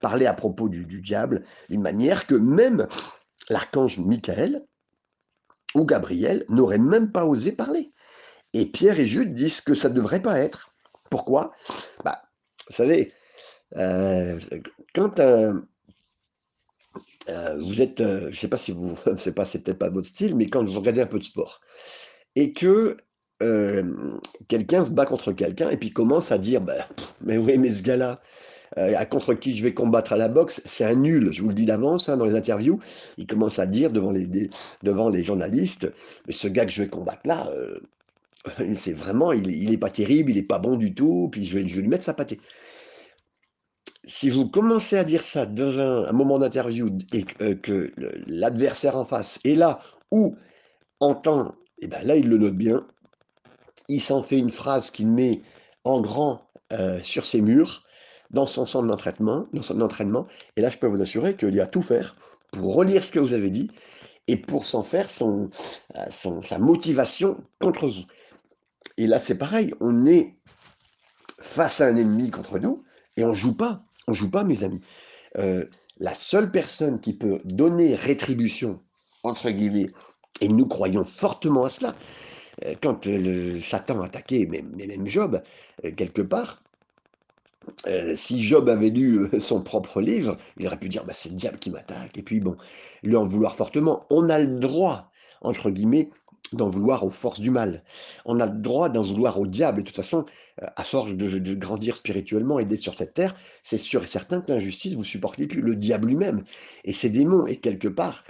parler 0.00 0.26
à 0.26 0.34
propos 0.34 0.68
du, 0.68 0.84
diable 1.00 1.44
d'une 1.68 1.82
manière 1.82 2.26
que 2.26 2.34
même 2.34 2.86
l'archange 3.48 3.98
Michael 3.98 4.64
ou 5.74 5.84
Gabriel 5.84 6.44
n'auraient 6.48 6.78
même 6.78 7.12
pas 7.12 7.24
osé 7.24 7.52
parler. 7.52 7.92
Et 8.52 8.66
Pierre 8.66 8.98
et 8.98 9.06
Jude 9.06 9.34
disent 9.34 9.60
que 9.60 9.74
ça 9.74 9.88
ne 9.88 9.94
devrait 9.94 10.22
pas 10.22 10.38
être. 10.38 10.72
Pourquoi? 11.10 11.52
Bah, 12.04 12.22
Vous 12.68 12.74
savez, 12.74 13.12
euh, 13.76 14.38
quand 14.94 15.20
euh, 15.20 15.54
vous 17.58 17.82
êtes, 17.82 18.00
euh, 18.00 18.22
je 18.22 18.26
ne 18.26 18.32
sais 18.32 18.48
pas 18.48 18.58
si 18.58 18.72
vous, 18.72 18.96
c'est 19.16 19.34
pas, 19.34 19.44
c'est 19.44 19.62
peut-être 19.62 19.78
pas 19.78 19.90
votre 19.90 20.08
style, 20.08 20.36
mais 20.36 20.46
quand 20.46 20.64
vous 20.64 20.78
regardez 20.78 21.02
un 21.02 21.06
peu 21.06 21.18
de 21.18 21.24
sport 21.24 21.60
et 22.36 22.52
que 22.52 22.96
quelqu'un 24.48 24.84
se 24.84 24.90
bat 24.90 25.06
contre 25.06 25.32
quelqu'un 25.32 25.70
et 25.70 25.78
puis 25.78 25.90
commence 25.90 26.30
à 26.30 26.36
dire 26.36 26.60
bah, 26.60 26.86
Mais 27.22 27.38
oui, 27.38 27.56
mais 27.56 27.72
ce 27.72 27.82
gars-là, 27.82 28.20
à 28.76 29.04
contre 29.04 29.34
qui 29.34 29.56
je 29.56 29.64
vais 29.64 29.74
combattre 29.74 30.12
à 30.12 30.16
la 30.16 30.28
boxe, 30.28 30.62
c'est 30.64 30.84
un 30.84 30.94
nul. 30.94 31.30
Je 31.32 31.42
vous 31.42 31.48
le 31.48 31.54
dis 31.54 31.66
d'avance 31.66 32.08
hein, 32.08 32.16
dans 32.16 32.24
les 32.24 32.36
interviews. 32.36 32.78
Il 33.18 33.26
commence 33.26 33.58
à 33.58 33.66
dire 33.66 33.90
devant 33.90 34.12
les, 34.12 34.28
devant 34.82 35.08
les 35.08 35.24
journalistes 35.24 35.88
Mais 36.26 36.32
ce 36.32 36.46
gars 36.48 36.66
que 36.66 36.72
je 36.72 36.82
vais 36.82 36.88
combattre 36.88 37.22
là, 37.24 37.50
c'est 38.74 38.92
vraiment, 38.92 39.32
il 39.32 39.70
n'est 39.70 39.78
pas 39.78 39.90
terrible, 39.90 40.30
il 40.30 40.36
n'est 40.36 40.42
pas 40.42 40.58
bon 40.58 40.76
du 40.76 40.94
tout, 40.94 41.28
puis 41.30 41.44
je 41.44 41.58
vais, 41.58 41.66
je 41.66 41.80
lui 41.80 41.88
mettre 41.88 42.04
sa 42.04 42.14
pâtée. 42.14 42.40
Si 44.04 44.30
vous 44.30 44.48
commencez 44.48 44.96
à 44.96 45.04
dire 45.04 45.22
ça 45.22 45.44
dans 45.46 45.78
un, 45.78 46.12
moment 46.12 46.38
d'interview 46.38 46.88
et 47.12 47.24
que 47.24 47.92
l'adversaire 48.26 48.96
en 48.96 49.04
face 49.04 49.38
est 49.44 49.56
là 49.56 49.78
ou 50.10 50.36
entend 51.00 51.54
Et 51.80 51.86
bien 51.86 52.02
là, 52.02 52.16
il 52.16 52.28
le 52.28 52.38
note 52.38 52.56
bien. 52.56 52.86
Il 53.88 54.00
s'en 54.00 54.22
fait 54.22 54.38
une 54.38 54.50
phrase 54.50 54.90
qu'il 54.90 55.08
met 55.08 55.42
en 55.84 56.00
grand 56.00 56.38
euh, 56.72 57.00
sur 57.02 57.26
ses 57.26 57.40
murs, 57.40 57.84
dans 58.30 58.46
son 58.46 58.66
centre 58.66 58.86
d'entraînement, 58.86 59.46
dans 59.52 59.62
son 59.62 59.80
entraînement. 59.80 60.26
Et 60.56 60.60
là, 60.60 60.70
je 60.70 60.78
peux 60.78 60.86
vous 60.86 61.00
assurer 61.00 61.36
qu'il 61.36 61.54
y 61.54 61.60
a 61.60 61.66
tout 61.66 61.82
faire 61.82 62.16
pour 62.52 62.74
relire 62.74 63.04
ce 63.04 63.12
que 63.12 63.18
vous 63.18 63.34
avez 63.34 63.50
dit 63.50 63.68
et 64.26 64.36
pour 64.36 64.64
s'en 64.64 64.82
faire 64.82 65.10
son, 65.10 65.50
euh, 65.96 66.40
sa 66.42 66.58
motivation 66.58 67.38
contre 67.60 67.88
vous. 67.88 68.04
Et 68.96 69.06
là, 69.06 69.18
c'est 69.18 69.38
pareil, 69.38 69.74
on 69.80 70.06
est 70.06 70.36
face 71.40 71.80
à 71.80 71.86
un 71.86 71.96
ennemi 71.96 72.30
contre 72.30 72.58
nous 72.58 72.84
et 73.16 73.24
on 73.24 73.34
joue 73.34 73.56
pas. 73.56 73.82
On 74.06 74.12
joue 74.12 74.30
pas, 74.30 74.44
mes 74.44 74.64
amis. 74.64 74.80
Euh, 75.38 75.64
la 75.98 76.14
seule 76.14 76.50
personne 76.50 77.00
qui 77.00 77.12
peut 77.12 77.40
donner 77.44 77.94
rétribution, 77.94 78.80
entre 79.22 79.50
guillemets, 79.50 79.90
et 80.40 80.48
nous 80.48 80.66
croyons 80.66 81.04
fortement 81.04 81.64
à 81.64 81.68
cela, 81.68 81.94
euh, 82.64 82.74
quand 82.82 83.06
le 83.06 83.60
Satan 83.60 84.00
attaquait, 84.00 84.46
même, 84.46 84.74
même 84.74 85.06
Job, 85.06 85.42
quelque 85.96 86.22
part, 86.22 86.62
si 88.14 88.42
Job 88.42 88.68
avait 88.68 88.90
lu 88.90 89.28
son 89.38 89.62
propre 89.62 90.00
livre, 90.00 90.36
il 90.58 90.66
aurait 90.66 90.78
pu 90.78 90.88
dire 90.88 91.04
bah, 91.04 91.12
c'est 91.14 91.30
le 91.30 91.36
diable 91.36 91.58
qui 91.58 91.70
m'attaque, 91.70 92.16
et 92.16 92.22
puis 92.22 92.40
bon, 92.40 92.56
lui 93.02 93.16
en 93.16 93.24
vouloir 93.24 93.56
fortement. 93.56 94.06
On 94.10 94.28
a 94.28 94.38
le 94.38 94.58
droit, 94.58 95.10
entre 95.42 95.70
guillemets, 95.70 96.10
d'en 96.52 96.68
vouloir 96.68 97.04
aux 97.04 97.10
forces 97.10 97.40
du 97.40 97.50
mal. 97.50 97.82
On 98.24 98.40
a 98.40 98.46
le 98.46 98.58
droit 98.58 98.88
d'en 98.88 99.02
vouloir 99.02 99.38
au 99.38 99.46
diable. 99.46 99.80
Et 99.80 99.82
de 99.82 99.86
toute 99.86 99.96
façon, 99.96 100.24
à 100.58 100.84
force 100.84 101.12
de, 101.12 101.54
grandir 101.54 101.96
spirituellement 101.96 102.58
et 102.58 102.64
d'être 102.64 102.80
sur 102.80 102.94
cette 102.94 103.14
terre, 103.14 103.36
c'est 103.62 103.78
sûr 103.78 104.02
et 104.02 104.08
certain 104.08 104.40
que 104.40 104.52
l'injustice, 104.52 104.94
vous 104.94 105.04
supportez 105.04 105.46
plus. 105.46 105.60
Le 105.60 105.76
diable 105.76 106.08
lui-même 106.08 106.42
et 106.84 106.92
ses 106.92 107.10
démons. 107.10 107.46
Et 107.46 107.56
quelque 107.56 107.88
part, 107.88 108.24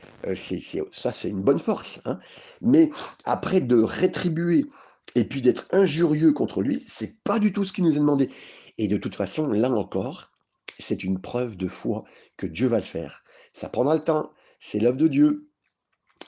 ça, 0.92 1.12
c'est 1.12 1.28
une 1.28 1.42
bonne 1.42 1.58
force. 1.58 2.02
Hein. 2.04 2.18
Mais 2.60 2.90
après, 3.24 3.60
de 3.60 3.80
rétribuer 3.80 4.66
et 5.14 5.24
puis 5.24 5.42
d'être 5.42 5.66
injurieux 5.72 6.32
contre 6.32 6.62
lui, 6.62 6.84
c'est 6.86 7.20
pas 7.24 7.38
du 7.38 7.52
tout 7.52 7.64
ce 7.64 7.72
qui 7.72 7.82
nous 7.82 7.92
est 7.92 8.00
demandé. 8.00 8.28
Et 8.80 8.88
de 8.88 8.96
toute 8.96 9.14
façon, 9.14 9.46
là 9.48 9.70
encore, 9.70 10.30
c'est 10.78 11.04
une 11.04 11.20
preuve 11.20 11.58
de 11.58 11.68
foi 11.68 12.04
que 12.38 12.46
Dieu 12.46 12.66
va 12.66 12.78
le 12.78 12.82
faire. 12.82 13.22
Ça 13.52 13.68
prendra 13.68 13.94
le 13.94 14.00
temps, 14.00 14.30
c'est 14.58 14.80
l'œuvre 14.80 14.96
de 14.96 15.06
Dieu. 15.06 15.50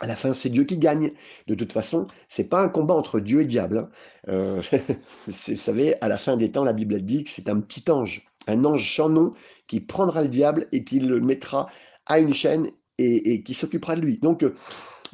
À 0.01 0.07
la 0.07 0.17
fin, 0.17 0.35
c'est 0.35 0.51
Dieu 0.51 0.65
qui 0.65 0.77
gagne. 0.77 1.13
De 1.47 1.55
toute 1.55 1.73
façon, 1.73 2.07
c'est 2.29 2.51
pas 2.51 2.61
un 2.61 2.69
combat 2.69 2.93
entre 2.93 3.21
Dieu 3.21 3.41
et 3.41 3.47
diable. 3.47 3.79
Hein. 3.79 3.91
Euh, 4.29 4.63
vous 5.27 5.33
savez, 5.33 5.95
à 6.03 6.09
la 6.09 6.19
fin 6.19 6.37
des 6.37 6.53
temps, 6.53 6.63
la 6.63 6.75
Bible 6.75 7.01
dit 7.01 7.25
que 7.25 7.31
c'est 7.31 7.49
un 7.49 7.59
petit 7.59 7.91
ange, 7.91 8.29
un 8.47 8.67
ange 8.67 8.97
sans 8.97 9.09
nom, 9.09 9.31
qui 9.67 9.81
prendra 9.81 10.21
le 10.21 10.29
diable 10.29 10.69
et 10.73 10.85
qui 10.85 11.01
le 11.01 11.21
mettra 11.21 11.71
à 12.05 12.19
une 12.19 12.35
chaîne 12.35 12.69
et, 12.99 13.43
qui 13.45 13.55
s'occupera 13.55 13.97
de 13.97 14.03
lui. 14.03 14.19
Donc, 14.19 14.43
euh, 14.43 14.55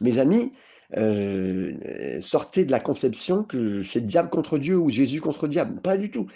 mes 0.01 0.19
amis, 0.19 0.51
euh, 0.97 2.21
sortez 2.21 2.65
de 2.65 2.73
la 2.73 2.81
conception 2.81 3.45
que 3.45 3.85
c'est 3.85 4.05
diable 4.05 4.29
contre 4.29 4.59
Dieu 4.59 4.77
ou 4.77 4.91
Jésus 4.91 5.21
contre 5.21 5.47
diable. 5.47 5.81
Pas 5.81 5.97
du 5.97 6.11
tout 6.11 6.27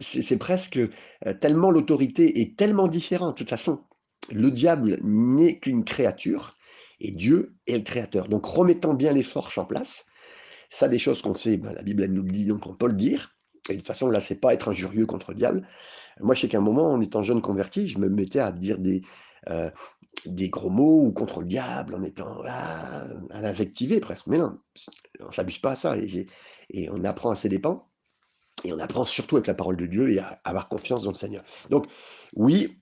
c'est 0.00 0.38
presque 0.38 0.80
tellement 1.40 1.70
l'autorité 1.70 2.40
est 2.40 2.56
tellement 2.56 2.88
différente. 2.88 3.34
De 3.34 3.38
toute 3.38 3.50
façon, 3.50 3.84
le 4.30 4.50
diable 4.50 4.98
n'est 5.02 5.58
qu'une 5.58 5.84
créature 5.84 6.54
et 7.00 7.10
Dieu 7.10 7.54
est 7.66 7.78
le 7.78 7.84
créateur. 7.84 8.28
Donc 8.28 8.44
remettons 8.44 8.94
bien 8.94 9.12
les 9.12 9.22
forces 9.22 9.58
en 9.58 9.64
place. 9.64 10.06
Ça, 10.70 10.88
des 10.88 10.98
choses 10.98 11.22
qu'on 11.22 11.34
sait, 11.34 11.56
ben, 11.56 11.72
la 11.72 11.82
Bible 11.82 12.04
nous 12.06 12.22
le 12.22 12.30
dit, 12.30 12.46
donc 12.46 12.66
on 12.66 12.74
peut 12.74 12.86
le 12.86 12.94
dire. 12.94 13.34
Et 13.68 13.72
de 13.72 13.78
toute 13.78 13.86
façon, 13.86 14.08
là, 14.08 14.20
c'est 14.20 14.40
pas 14.40 14.54
être 14.54 14.68
injurieux 14.68 15.06
contre 15.06 15.32
le 15.32 15.36
diable. 15.36 15.66
Moi, 16.20 16.34
je 16.34 16.42
sais 16.42 16.48
qu'à 16.48 16.58
un 16.58 16.62
moment, 16.62 16.92
en 16.92 17.00
étant 17.00 17.22
jeune 17.22 17.40
converti, 17.40 17.88
je 17.88 17.98
me 17.98 18.08
mettais 18.08 18.38
à 18.38 18.52
dire 18.52 18.78
des, 18.78 19.02
des 20.26 20.48
gros 20.48 20.70
mots 20.70 21.04
ou 21.04 21.12
contre 21.12 21.40
le 21.40 21.46
diable, 21.46 21.94
en 21.94 22.02
étant 22.02 22.42
ah, 22.46 23.04
à 23.30 23.40
l'invectiver 23.40 24.00
presque. 24.00 24.28
Mais 24.28 24.38
non, 24.38 24.58
on 25.20 25.32
s'abuse 25.32 25.58
pas 25.58 25.72
à 25.72 25.74
ça. 25.74 25.96
Et 26.70 26.88
on 26.90 27.04
apprend 27.04 27.30
à 27.30 27.34
ses 27.34 27.48
dépens. 27.48 27.89
Et 28.64 28.72
on 28.72 28.78
apprend 28.78 29.04
surtout 29.04 29.36
avec 29.36 29.46
la 29.46 29.54
parole 29.54 29.76
de 29.76 29.86
Dieu 29.86 30.10
et 30.10 30.18
à 30.18 30.40
avoir 30.44 30.68
confiance 30.68 31.04
dans 31.04 31.10
le 31.10 31.16
Seigneur. 31.16 31.42
Donc, 31.70 31.86
oui, 32.34 32.78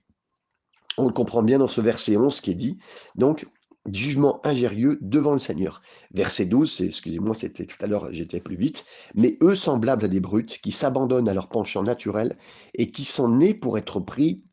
on 0.97 1.05
le 1.05 1.13
comprend 1.13 1.41
bien 1.41 1.59
dans 1.59 1.67
ce 1.67 1.81
verset 1.81 2.17
11 2.17 2.41
qui 2.41 2.51
est 2.51 2.55
dit. 2.55 2.77
Donc, 3.15 3.47
jugement 3.93 4.45
ingérieux 4.45 4.97
devant 5.01 5.31
le 5.31 5.37
Seigneur. 5.37 5.81
Verset 6.13 6.45
12, 6.45 6.81
excusez-moi, 6.81 7.33
c'était 7.33 7.65
tout 7.65 7.77
à 7.81 7.87
l'heure, 7.87 8.09
j'étais 8.11 8.39
plus 8.39 8.55
vite. 8.55 8.85
Mais 9.15 9.37
eux, 9.41 9.55
semblables 9.55 10.05
à 10.05 10.07
des 10.07 10.19
brutes, 10.19 10.59
qui 10.61 10.71
s'abandonnent 10.71 11.29
à 11.29 11.33
leur 11.33 11.49
penchant 11.49 11.83
naturel 11.83 12.37
et 12.75 12.91
qui 12.91 13.03
sont 13.03 13.29
nés 13.29 13.53
pour 13.53 13.77
être 13.77 13.99
pris, 13.99 14.43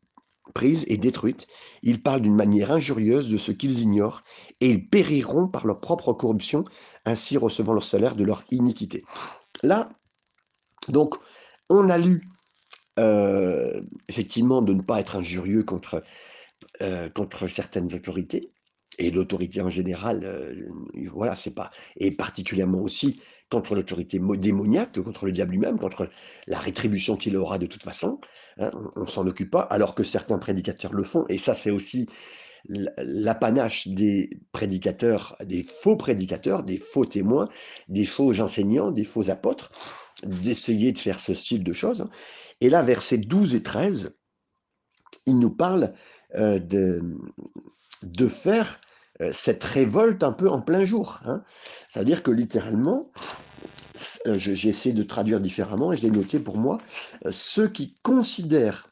prises 0.53 0.85
et 0.87 0.97
détruites, 0.97 1.47
ils 1.83 2.01
parlent 2.01 2.21
d'une 2.21 2.35
manière 2.35 2.71
injurieuse 2.71 3.29
de 3.29 3.37
ce 3.37 3.51
qu'ils 3.51 3.79
ignorent 3.79 4.23
et 4.61 4.69
ils 4.69 4.89
périront 4.89 5.47
par 5.47 5.67
leur 5.67 5.81
propre 5.81 6.13
corruption, 6.13 6.63
ainsi 7.05 7.37
recevant 7.37 7.73
leur 7.73 7.83
salaire 7.83 8.15
de 8.15 8.23
leur 8.23 8.43
iniquité. 8.49 9.03
Là, 9.63 9.89
donc, 10.89 11.15
on 11.69 11.89
a 11.89 11.97
lu, 11.97 12.21
euh, 12.99 13.81
effectivement, 14.07 14.61
de 14.61 14.73
ne 14.73 14.81
pas 14.81 14.99
être 14.99 15.15
injurieux 15.15 15.63
contre, 15.63 16.03
euh, 16.81 17.09
certaines 17.47 17.93
autorités, 17.93 18.51
et 18.99 19.11
l'autorité 19.11 19.61
en 19.61 19.69
général, 19.69 20.23
euh, 20.23 20.55
voilà, 21.11 21.35
c'est 21.35 21.53
pas, 21.53 21.71
et 21.97 22.11
particulièrement 22.11 22.79
aussi 22.79 23.21
contre 23.49 23.75
l'autorité 23.75 24.19
démoniaque, 24.37 24.99
contre 25.01 25.25
le 25.25 25.31
diable 25.31 25.51
lui-même, 25.51 25.79
contre 25.79 26.09
la 26.47 26.57
rétribution 26.57 27.15
qu'il 27.15 27.37
aura 27.37 27.59
de 27.59 27.67
toute 27.67 27.83
façon, 27.83 28.19
hein, 28.57 28.71
on, 28.95 29.01
ne 29.01 29.05
s'en 29.05 29.25
occupe 29.27 29.51
pas, 29.51 29.61
alors 29.61 29.95
que 29.95 30.03
certains 30.03 30.39
prédicateurs 30.39 30.93
le 30.93 31.03
font, 31.03 31.25
et 31.29 31.37
ça 31.37 31.53
c'est 31.53 31.71
aussi 31.71 32.07
l'apanache 32.65 33.87
des 33.87 34.29
prédicateurs, 34.51 35.37
des 35.45 35.63
faux 35.63 35.95
prédicateurs, 35.95 36.63
des 36.63 36.77
faux 36.77 37.05
témoins, 37.05 37.47
des 37.87 38.05
faux 38.05 38.37
enseignants, 38.41 38.91
des 38.91 39.05
faux 39.05 39.29
apôtres, 39.29 39.71
d'essayer 40.23 40.91
de 40.91 40.99
faire 40.99 41.19
ce 41.19 41.33
style 41.33 41.63
de 41.63 41.73
choses. 41.73 42.07
Et 42.61 42.69
là, 42.69 42.81
versets 42.81 43.17
12 43.17 43.55
et 43.55 43.63
13, 43.63 44.17
il 45.25 45.37
nous 45.37 45.51
parle 45.51 45.93
euh, 46.35 46.59
de, 46.59 47.01
de 48.03 48.27
faire 48.27 48.79
euh, 49.21 49.31
cette 49.33 49.63
révolte 49.63 50.23
un 50.23 50.31
peu 50.31 50.49
en 50.49 50.61
plein 50.61 50.85
jour. 50.85 51.19
Hein. 51.25 51.43
C'est-à-dire 51.89 52.23
que 52.23 52.31
littéralement, 52.31 53.11
euh, 54.25 54.35
j'ai 54.37 54.69
essayé 54.69 54.95
de 54.95 55.03
traduire 55.03 55.39
différemment 55.39 55.93
et 55.93 55.97
je 55.97 56.03
l'ai 56.03 56.11
noté 56.11 56.39
pour 56.39 56.57
moi, 56.57 56.79
ceux 57.31 57.67
qui 57.67 57.95
considèrent 58.01 58.89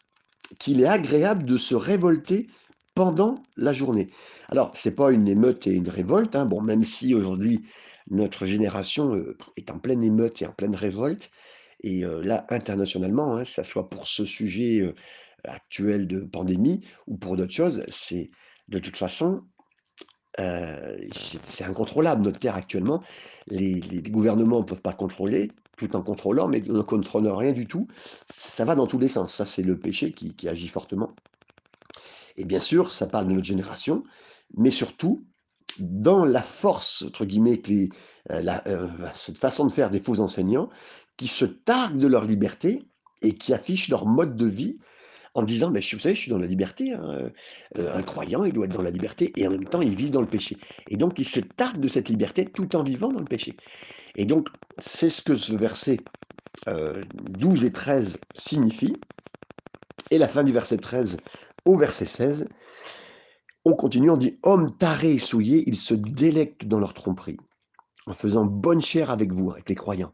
qu'il 0.59 0.81
est 0.81 0.87
agréable 0.87 1.43
de 1.43 1.57
se 1.57 1.75
révolter 1.75 2.47
pendant 2.93 3.43
la 3.57 3.73
journée. 3.73 4.09
Alors, 4.49 4.71
c'est 4.75 4.95
pas 4.95 5.11
une 5.11 5.27
émeute 5.27 5.67
et 5.67 5.71
une 5.71 5.89
révolte, 5.89 6.35
hein. 6.35 6.45
bon, 6.45 6.61
même 6.61 6.83
si 6.83 7.13
aujourd'hui 7.13 7.65
notre 8.09 8.45
génération 8.45 9.23
est 9.57 9.71
en 9.71 9.79
pleine 9.79 10.03
émeute 10.03 10.41
et 10.41 10.47
en 10.47 10.51
pleine 10.51 10.75
révolte. 10.75 11.31
Et 11.81 12.03
là, 12.23 12.45
internationalement, 12.49 13.35
hein, 13.35 13.45
ça 13.45 13.63
soit 13.63 13.89
pour 13.89 14.07
ce 14.07 14.25
sujet 14.25 14.93
actuel 15.43 16.07
de 16.07 16.21
pandémie 16.21 16.81
ou 17.07 17.17
pour 17.17 17.35
d'autres 17.37 17.53
choses, 17.53 17.83
c'est 17.87 18.31
de 18.67 18.79
toute 18.79 18.97
façon, 18.97 19.43
c'est 20.37 21.63
incontrôlable. 21.63 22.23
Notre 22.23 22.39
terre 22.39 22.55
actuellement, 22.55 23.03
les, 23.47 23.81
gouvernements 24.09 24.59
ne 24.59 24.65
peuvent 24.65 24.81
pas 24.81 24.93
contrôler, 24.93 25.51
tout 25.77 25.95
en 25.95 26.01
contrôlant, 26.01 26.47
mais 26.47 26.61
ne 26.61 26.81
contrôlant 26.81 27.35
rien 27.35 27.53
du 27.53 27.67
tout. 27.67 27.87
Ça 28.29 28.65
va 28.65 28.75
dans 28.75 28.87
tous 28.87 28.99
les 28.99 29.09
sens. 29.09 29.33
Ça, 29.33 29.45
c'est 29.45 29.63
le 29.63 29.79
péché 29.79 30.11
qui, 30.11 30.35
qui 30.35 30.47
agit 30.47 30.67
fortement. 30.67 31.15
Et 32.37 32.45
bien 32.45 32.59
sûr, 32.59 32.91
ça 32.91 33.07
parle 33.07 33.27
de 33.27 33.33
notre 33.33 33.45
génération, 33.45 34.03
mais 34.57 34.71
surtout, 34.71 35.25
dans 35.79 36.25
la 36.25 36.41
force, 36.41 37.03
entre 37.07 37.25
guillemets, 37.25 37.61
euh, 37.69 38.41
euh, 38.67 38.87
cette 39.13 39.37
façon 39.37 39.65
de 39.65 39.71
faire 39.71 39.89
des 39.89 39.99
faux 39.99 40.19
enseignants, 40.19 40.69
qui 41.17 41.27
se 41.27 41.45
targuent 41.45 41.97
de 41.97 42.07
leur 42.07 42.25
liberté 42.25 42.83
et 43.21 43.35
qui 43.35 43.53
affichent 43.53 43.89
leur 43.89 44.05
mode 44.05 44.35
de 44.35 44.45
vie 44.45 44.77
en 45.33 45.43
disant, 45.43 45.69
vous 45.69 45.81
savez, 45.81 46.15
je 46.15 46.19
suis 46.21 46.31
dans 46.31 46.37
la 46.37 46.47
liberté, 46.47 46.93
hein, 46.93 47.29
euh, 47.77 47.97
un 47.97 48.03
croyant, 48.03 48.45
il 48.45 48.53
doit 48.53 48.65
être 48.65 48.73
dans 48.73 48.81
la 48.81 48.91
liberté, 48.91 49.33
et 49.35 49.45
en 49.45 49.51
même 49.51 49.65
temps, 49.65 49.81
il 49.81 49.93
vit 49.93 50.09
dans 50.09 50.21
le 50.21 50.27
péché. 50.27 50.57
Et 50.87 50.95
donc, 50.95 51.19
il 51.19 51.25
se 51.25 51.41
targue 51.41 51.79
de 51.79 51.89
cette 51.89 52.07
liberté 52.07 52.45
tout 52.45 52.73
en 52.75 52.83
vivant 52.83 53.11
dans 53.11 53.19
le 53.19 53.25
péché. 53.25 53.53
Et 54.15 54.25
donc, 54.25 54.47
c'est 54.77 55.09
ce 55.09 55.21
que 55.21 55.35
ce 55.35 55.53
verset 55.53 55.97
12 56.67 57.65
et 57.65 57.71
13 57.71 58.17
signifie. 58.33 58.93
Et 60.09 60.17
la 60.17 60.29
fin 60.29 60.45
du 60.45 60.53
verset 60.53 60.77
13 60.77 61.17
au 61.65 61.77
verset 61.77 62.05
16, 62.05 62.47
on 63.65 63.73
continue, 63.73 64.11
on 64.11 64.17
dit 64.17 64.39
Hommes 64.43 64.77
tarés 64.77 65.13
et 65.13 65.19
souillés, 65.19 65.63
ils 65.67 65.77
se 65.77 65.95
délectent 65.95 66.65
dans 66.65 66.79
leur 66.79 66.93
tromperie, 66.93 67.37
en 68.05 68.13
faisant 68.13 68.45
bonne 68.45 68.81
chère 68.81 69.09
avec 69.09 69.33
vous, 69.33 69.51
avec 69.51 69.67
les 69.67 69.75
croyants. 69.75 70.13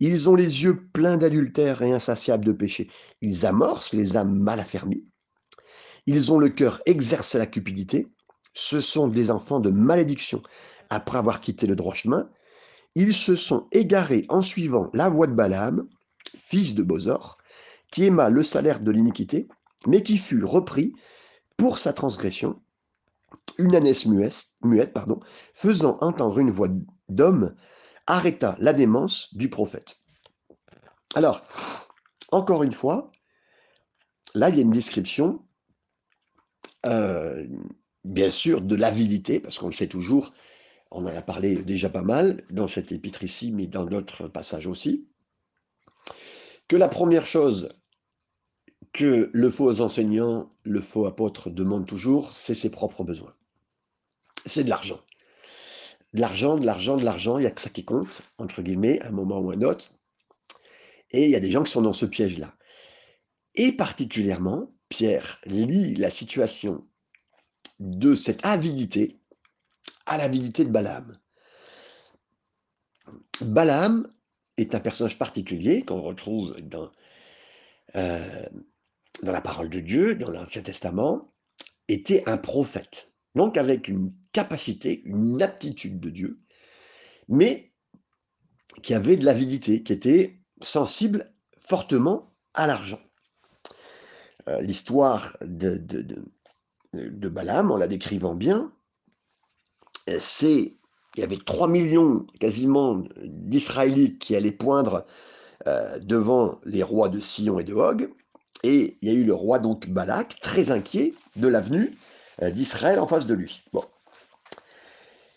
Ils 0.00 0.28
ont 0.28 0.34
les 0.34 0.62
yeux 0.62 0.88
pleins 0.92 1.18
d'adultère 1.18 1.82
et 1.82 1.92
insatiables 1.92 2.44
de 2.44 2.52
péché. 2.52 2.90
Ils 3.20 3.46
amorcent 3.46 3.92
les 3.92 4.16
âmes 4.16 4.38
mal 4.38 4.60
affermies. 4.60 5.04
Ils 6.06 6.32
ont 6.32 6.38
le 6.38 6.48
cœur 6.48 6.80
exercé 6.86 7.36
à 7.36 7.40
la 7.40 7.46
cupidité. 7.46 8.08
Ce 8.54 8.80
sont 8.80 9.08
des 9.08 9.30
enfants 9.30 9.60
de 9.60 9.70
malédiction. 9.70 10.40
Après 10.88 11.18
avoir 11.18 11.40
quitté 11.40 11.66
le 11.66 11.76
droit 11.76 11.94
chemin, 11.94 12.30
ils 12.94 13.14
se 13.14 13.34
sont 13.34 13.68
égarés 13.72 14.24
en 14.28 14.40
suivant 14.40 14.90
la 14.94 15.08
voie 15.08 15.26
de 15.26 15.34
Balaam, 15.34 15.86
fils 16.36 16.74
de 16.74 16.82
Bosor, 16.82 17.36
qui 17.90 18.04
aima 18.04 18.30
le 18.30 18.42
salaire 18.42 18.80
de 18.80 18.90
l'iniquité, 18.90 19.48
mais 19.86 20.02
qui 20.02 20.16
fut 20.16 20.44
repris 20.44 20.94
pour 21.56 21.78
sa 21.78 21.92
transgression 21.92 22.60
une 23.58 23.74
ânesse 23.74 24.06
muette, 24.06 24.94
faisant 25.54 25.96
entendre 26.00 26.38
une 26.38 26.50
voix 26.50 26.68
d'homme 27.08 27.54
arrêta 28.06 28.56
la 28.58 28.72
démence 28.72 29.34
du 29.34 29.48
prophète. 29.48 30.02
Alors, 31.14 31.42
encore 32.30 32.62
une 32.62 32.72
fois, 32.72 33.10
là, 34.34 34.48
il 34.50 34.56
y 34.56 34.58
a 34.58 34.62
une 34.62 34.70
description, 34.70 35.44
euh, 36.84 37.46
bien 38.04 38.30
sûr, 38.30 38.60
de 38.60 38.76
l'avidité, 38.76 39.40
parce 39.40 39.58
qu'on 39.58 39.66
le 39.66 39.72
sait 39.72 39.88
toujours, 39.88 40.32
on 40.90 41.04
en 41.04 41.16
a 41.16 41.22
parlé 41.22 41.56
déjà 41.56 41.88
pas 41.88 42.02
mal 42.02 42.44
dans 42.50 42.68
cet 42.68 42.92
épître 42.92 43.22
ici, 43.22 43.52
mais 43.52 43.66
dans 43.66 43.84
d'autres 43.84 44.28
passages 44.28 44.66
aussi, 44.66 45.08
que 46.68 46.76
la 46.76 46.88
première 46.88 47.26
chose 47.26 47.68
le 49.00 49.50
faux 49.50 49.80
enseignant, 49.80 50.48
le 50.64 50.80
faux 50.80 51.06
apôtre 51.06 51.50
demande 51.50 51.86
toujours, 51.86 52.32
c'est 52.32 52.54
ses 52.54 52.70
propres 52.70 53.04
besoins. 53.04 53.34
C'est 54.44 54.64
de 54.64 54.68
l'argent. 54.68 55.00
De 56.14 56.20
l'argent, 56.20 56.58
de 56.58 56.66
l'argent, 56.66 56.96
de 56.96 57.04
l'argent, 57.04 57.38
il 57.38 57.42
n'y 57.42 57.46
a 57.46 57.50
que 57.50 57.60
ça 57.60 57.70
qui 57.70 57.84
compte, 57.84 58.22
entre 58.38 58.62
guillemets, 58.62 59.00
à 59.00 59.08
un 59.08 59.10
moment 59.10 59.40
ou 59.40 59.50
un 59.50 59.62
autre. 59.62 59.92
Et 61.10 61.24
il 61.24 61.30
y 61.30 61.36
a 61.36 61.40
des 61.40 61.50
gens 61.50 61.62
qui 61.62 61.72
sont 61.72 61.82
dans 61.82 61.92
ce 61.92 62.06
piège-là. 62.06 62.54
Et 63.54 63.72
particulièrement, 63.72 64.72
Pierre 64.88 65.40
lie 65.44 65.94
la 65.96 66.10
situation 66.10 66.86
de 67.80 68.14
cette 68.14 68.44
avidité 68.44 69.18
à 70.06 70.18
l'avidité 70.18 70.64
de 70.64 70.70
Balaam. 70.70 71.18
Balaam 73.40 74.10
est 74.56 74.74
un 74.74 74.80
personnage 74.80 75.18
particulier 75.18 75.84
qu'on 75.84 76.00
retrouve 76.02 76.56
dans, 76.60 76.90
euh, 77.94 78.46
dans 79.22 79.32
la 79.32 79.40
parole 79.40 79.68
de 79.68 79.80
Dieu, 79.80 80.14
dans 80.14 80.30
l'Ancien 80.30 80.62
Testament, 80.62 81.32
était 81.88 82.22
un 82.26 82.36
prophète. 82.36 83.12
Donc 83.34 83.56
avec 83.56 83.88
une 83.88 84.10
capacité, 84.32 85.02
une 85.04 85.42
aptitude 85.42 86.00
de 86.00 86.10
Dieu, 86.10 86.36
mais 87.28 87.72
qui 88.82 88.94
avait 88.94 89.16
de 89.16 89.24
l'avidité, 89.24 89.82
qui 89.82 89.92
était 89.92 90.38
sensible 90.60 91.32
fortement 91.58 92.34
à 92.54 92.66
l'argent. 92.66 93.00
Euh, 94.48 94.60
l'histoire 94.60 95.36
de, 95.42 95.78
Balaam, 97.28 97.70
en 97.70 97.76
la 97.76 97.88
décrivant 97.88 98.34
bien, 98.34 98.72
c'est 100.18 100.76
il 101.16 101.20
y 101.20 101.24
avait 101.24 101.38
3 101.38 101.68
millions 101.68 102.26
quasiment 102.40 103.02
d'Israélites 103.24 104.18
qui 104.18 104.36
allaient 104.36 104.52
poindre 104.52 105.06
euh, 105.66 105.98
devant 105.98 106.60
les 106.64 106.82
rois 106.82 107.08
de 107.08 107.20
Sion 107.20 107.58
et 107.58 107.64
de 107.64 107.72
Hog, 107.72 108.10
et 108.62 108.96
il 109.00 109.08
y 109.08 109.10
a 109.10 109.14
eu 109.14 109.24
le 109.24 109.34
roi 109.34 109.58
donc 109.58 109.88
Balak, 109.88 110.40
très 110.40 110.70
inquiet 110.70 111.14
de 111.36 111.48
l'avenue 111.48 111.92
euh, 112.42 112.50
d'Israël 112.50 112.98
en 112.98 113.06
face 113.06 113.26
de 113.26 113.34
lui. 113.34 113.62
Bon. 113.72 113.84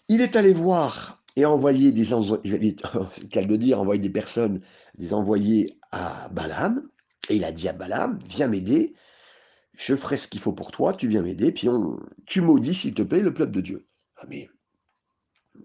Il 0.08 0.22
est 0.22 0.36
allé 0.36 0.54
voir 0.54 1.22
et 1.36 1.46
envoyer 1.46 1.92
des 1.92 2.14
envoyés, 2.14 2.76
qu'elle 3.32 3.48
de 3.48 3.56
dire, 3.56 3.80
envoyer 3.80 4.02
des 4.02 4.10
personnes, 4.10 4.62
des 4.98 5.14
envoyés 5.14 5.78
à 5.92 6.30
Balaam, 6.30 6.88
et 7.30 7.36
il 7.36 7.44
a 7.44 7.52
dit 7.52 7.70
à 7.70 7.74
Balaam, 7.74 8.20
viens 8.28 8.48
m'aider, 8.48 8.94
je 9.76 9.96
ferai 9.96 10.18
ce 10.18 10.28
qu'il 10.28 10.42
faut 10.42 10.52
pour 10.52 10.72
toi, 10.72 10.94
tu 10.94 11.08
viens 11.08 11.22
m'aider, 11.22 11.52
puis 11.52 11.70
on, 11.70 12.00
tu 12.26 12.42
maudis, 12.42 12.76
s'il 12.76 12.94
te 12.94 13.02
plaît, 13.02 13.22
le 13.22 13.34
peuple 13.34 13.52
de 13.52 13.62
Dieu. 13.62 13.88
Ah, 14.18 14.26
mais 14.28 14.50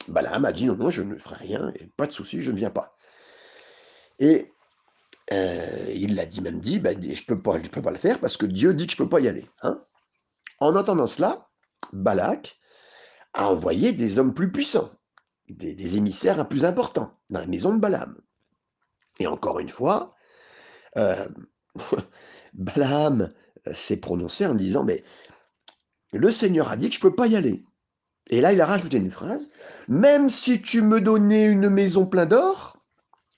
Balaam 0.09 0.45
a 0.45 0.53
dit, 0.53 0.67
non, 0.67 0.77
non, 0.77 0.91
je 0.91 1.03
ne 1.03 1.17
ferai 1.17 1.47
rien, 1.47 1.73
et 1.81 1.87
pas 1.97 2.07
de 2.07 2.13
souci, 2.13 2.43
je 2.43 2.53
ne 2.53 2.57
viens 2.57 2.71
pas. 2.71 2.97
Et 4.19 4.53
euh, 5.33 5.87
il 5.95 6.15
l'a 6.15 6.27
dit 6.27 6.43
même 6.43 6.61
dit, 6.61 6.79
ben, 6.79 7.01
je 7.03 7.09
ne 7.09 7.27
peux, 7.27 7.41
pas, 7.41 7.59
peux 7.59 7.83
pas 7.83 7.91
le 7.91 7.99
faire 7.99 8.21
parce 8.21 8.37
que 8.37 8.47
Dieu 8.47 8.75
dit 8.75 8.87
que 8.87 8.93
je 8.93 9.03
ne 9.03 9.05
peux 9.05 9.11
pas 9.11 9.21
y 9.21 9.29
aller. 9.29 9.49
Hein. 9.63 9.83
en 10.61 10.77
entendant 10.77 11.07
cela, 11.07 11.49
Balak 11.93 12.59
a 13.33 13.49
envoyé 13.49 13.93
des 13.93 14.19
hommes 14.19 14.35
plus 14.35 14.53
puissants, 14.53 14.91
des, 15.49 15.97
émissaires 15.97 16.47
plus 16.49 16.65
importants 16.65 17.19
dans 17.31 17.41
la 17.41 17.47
maison 17.47 17.75
de 17.75 17.81
Balaam. 17.81 18.15
Et 19.19 19.27
encore 19.27 19.61
une 19.61 19.69
fois, 19.69 20.15
euh, 20.97 21.27
Balaam 22.55 23.29
euh, 23.67 23.75
s'est 23.75 23.97
prononcé 23.97 24.47
en 24.47 24.55
disant, 24.55 24.85
mais 24.85 25.05
le 26.13 26.31
Seigneur 26.31 26.71
a 26.71 26.77
dit 26.77 26.89
que 26.89 26.95
je 26.95 27.01
ne 27.01 27.11
peux 27.11 27.17
pas 27.17 27.27
y 27.27 27.37
aller. 27.37 27.65
Et 28.31 28.41
là, 28.41 28.53
il 28.53 28.61
a 28.61 28.67
rajouté 28.67 28.97
une 28.97 29.11
phrase, 29.11 29.47
même 29.89 30.31
si 30.31 30.63
tu 30.63 30.81
me 30.81 31.01
donnais 31.01 31.47
une 31.47 31.69
maison 31.69 32.07
pleine 32.07 32.29
d'or, 32.29 32.79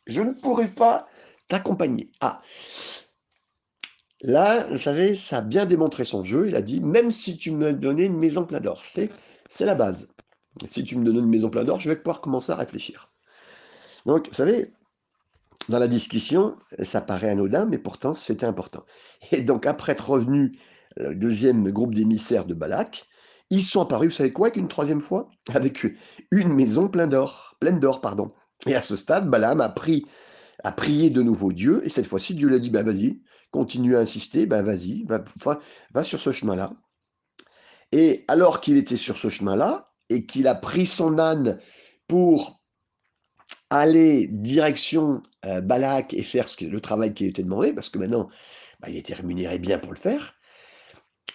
je 0.07 0.21
ne 0.21 0.33
pourrais 0.33 0.73
pas 0.73 1.09
t'accompagner. 1.49 2.11
Ah, 2.21 2.43
là, 4.23 4.67
vous 4.71 4.79
savez, 4.79 5.15
ça 5.15 5.39
a 5.39 5.43
bien 5.43 5.67
démontré 5.67 6.05
son 6.05 6.25
jeu. 6.25 6.49
Il 6.49 6.57
a 6.57 6.63
dit, 6.63 6.81
même 6.81 7.11
si 7.11 7.39
tu 7.39 7.51
me 7.51 7.73
donnais 7.73 8.07
une 8.07 8.19
maison 8.19 8.45
pleine 8.45 8.63
d'or, 8.63 8.83
c'est 9.49 9.65
la 9.65 9.75
base. 9.75 10.09
Si 10.67 10.85
tu 10.85 10.97
me 10.97 11.05
donnes 11.05 11.19
une 11.19 11.29
maison 11.29 11.51
pleine 11.51 11.67
d'or, 11.67 11.81
je 11.81 11.91
vais 11.91 11.97
pouvoir 11.97 12.21
commencer 12.21 12.53
à 12.53 12.57
réfléchir. 12.57 13.13
Donc, 14.07 14.29
vous 14.29 14.35
savez, 14.35 14.73
dans 15.69 15.79
la 15.79 15.89
discussion, 15.89 16.57
ça 16.83 17.01
paraît 17.01 17.31
anodin, 17.31 17.67
mais 17.67 17.79
pourtant 17.79 18.15
c'était 18.15 18.47
important. 18.47 18.85
Et 19.33 19.43
donc, 19.43 19.67
après 19.67 19.93
être 19.93 20.09
revenu 20.09 20.57
le 20.97 21.15
deuxième 21.15 21.71
groupe 21.71 21.95
d'émissaires 21.95 22.47
de 22.47 22.55
Balak, 22.55 23.07
ils 23.51 23.65
sont 23.65 23.81
apparus, 23.83 24.11
vous 24.11 24.17
savez 24.17 24.33
quoi, 24.33 24.51
qu'une 24.51 24.69
troisième 24.69 25.01
fois? 25.01 25.29
Avec 25.53 25.87
une 26.31 26.53
maison 26.53 26.89
pleine 26.89 27.11
d'or, 27.11 27.57
pleine 27.61 27.79
d'or, 27.79 28.01
pardon. 28.01 28.33
Et 28.67 28.75
à 28.75 28.83
ce 28.83 28.97
stade, 28.97 29.29
Balaam 29.29 29.61
a 29.61 29.69
pris 29.69 30.07
a 30.65 30.73
prié 30.73 31.11
de 31.11 31.23
nouveau 31.23 31.53
Dieu, 31.53 31.81
et 31.85 31.89
cette 31.89 32.07
fois-ci, 32.07 32.35
Dieu 32.35 32.49
lui 32.49 32.57
a 32.57 32.59
dit, 32.59 32.71
ben 32.71 32.85
vas-y, 32.85 33.21
continue 33.51 33.97
à 33.97 34.01
insister, 34.01 34.47
ben 34.47 34.63
vas-y, 34.63 35.05
va, 35.05 36.03
sur 36.03 36.21
ce 36.21 36.33
chemin-là. 36.33 36.73
Et 37.93 38.25
alors 38.29 38.61
qu'il 38.61 38.77
était 38.77 38.97
sur 38.97 39.19
ce 39.19 39.29
chemin-là, 39.29 39.93
et 40.09 40.27
qu'il 40.27 40.47
a 40.49 40.55
pris 40.55 40.87
son 40.87 41.19
âne 41.19 41.59
pour 42.07 42.63
aller 43.71 44.29
direction 44.29 45.23
euh, 45.45 45.61
Balak 45.61 46.15
et 46.15 46.23
faire 46.23 46.47
le 46.61 46.81
travail 46.81 47.13
qui 47.13 47.25
lui 47.25 47.31
était 47.31 47.43
demandé, 47.43 47.73
parce 47.73 47.89
que 47.89 47.99
maintenant, 47.99 48.29
ben, 48.81 48.89
il 48.89 48.97
était 48.97 49.15
rémunéré 49.15 49.59
bien 49.59 49.79
pour 49.79 49.93
le 49.93 49.99
faire, 49.99 50.35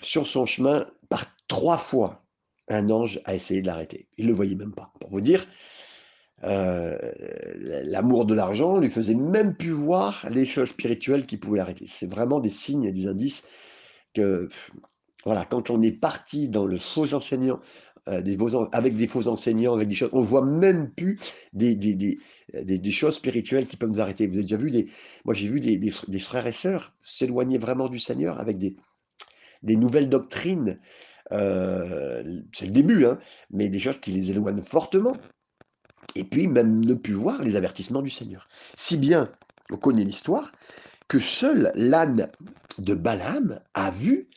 sur 0.01 0.25
son 0.27 0.45
chemin, 0.45 0.88
par 1.10 1.25
trois 1.47 1.77
fois, 1.77 2.25
un 2.69 2.89
ange 2.89 3.19
a 3.25 3.36
essayé 3.36 3.62
de 3.62 3.67
l'arrêter. 3.67 4.07
Il 4.17 4.25
ne 4.25 4.29
le 4.29 4.36
voyait 4.36 4.55
même 4.55 4.73
pas. 4.73 4.93
Pour 4.99 5.10
vous 5.10 5.21
dire, 5.21 5.45
euh, 6.43 6.97
l'amour 7.56 8.25
de 8.25 8.34
l'argent 8.34 8.77
lui 8.77 8.89
faisait 8.89 9.15
même 9.15 9.56
plus 9.56 9.71
voir 9.71 10.25
les 10.30 10.45
choses 10.45 10.69
spirituelles 10.69 11.25
qui 11.25 11.38
pouvaient 11.38 11.60
l'arrêter. 11.60 11.86
C'est 11.88 12.10
vraiment 12.10 12.39
des 12.39 12.49
signes, 12.49 12.91
des 12.91 13.08
indices 13.08 13.43
que, 14.13 14.47
voilà, 15.25 15.45
quand 15.45 15.69
on 15.69 15.82
est 15.82 15.91
parti 15.91 16.49
dans 16.49 16.65
le 16.65 16.80
faux 16.80 17.13
enseignant, 17.13 17.60
euh, 18.08 18.21
avec 18.71 18.95
des 18.95 19.08
faux 19.08 19.27
enseignants, 19.27 19.75
avec 19.75 19.88
des 19.88 19.93
choses, 19.93 20.10
on 20.13 20.21
voit 20.21 20.43
même 20.43 20.89
plus 20.89 21.19
des, 21.54 21.75
des, 21.75 21.93
des, 21.93 22.17
des, 22.63 22.91
choses 22.91 23.15
spirituelles 23.15 23.67
qui 23.67 23.77
peuvent 23.77 23.91
nous 23.91 23.99
arrêter. 23.99 24.25
Vous 24.25 24.34
avez 24.34 24.43
déjà 24.43 24.58
vu 24.58 24.71
des, 24.71 24.88
moi 25.23 25.36
j'ai 25.36 25.47
vu 25.47 25.60
des, 25.60 25.91
frères 26.19 26.47
et 26.47 26.51
sœurs 26.51 26.95
s'éloigner 26.99 27.60
vraiment 27.60 27.89
du 27.89 27.99
Seigneur 27.99 28.39
avec 28.39 28.58
des, 28.58 28.75
des 29.62 29.75
nouvelles 29.75 30.10
doctrines. 30.10 30.80
Euh, 31.32 32.41
c'est 32.51 32.65
le 32.65 32.71
début, 32.71 33.06
hein, 33.06 33.19
mais 33.51 33.69
des 33.69 33.80
choses 33.80 33.99
qui 33.99 34.12
les 34.12 34.32
éloignent 34.32 34.63
fortement 34.63 35.13
et 36.15 36.23
puis 36.23 36.47
même 36.47 36.83
ne 36.85 36.93
plus 36.93 37.13
voir 37.13 37.41
les 37.41 37.55
avertissements 37.55 38.01
du 38.01 38.09
Seigneur. 38.09 38.47
Si 38.75 38.97
bien, 38.97 39.31
on 39.71 39.77
connaît 39.77 40.03
l'histoire, 40.03 40.51
que 41.07 41.19
seul 41.19 41.71
l'âne 41.75 42.29
de 42.77 42.93
Balaam 42.93 43.59
a 43.73 43.91
vu 43.91 44.29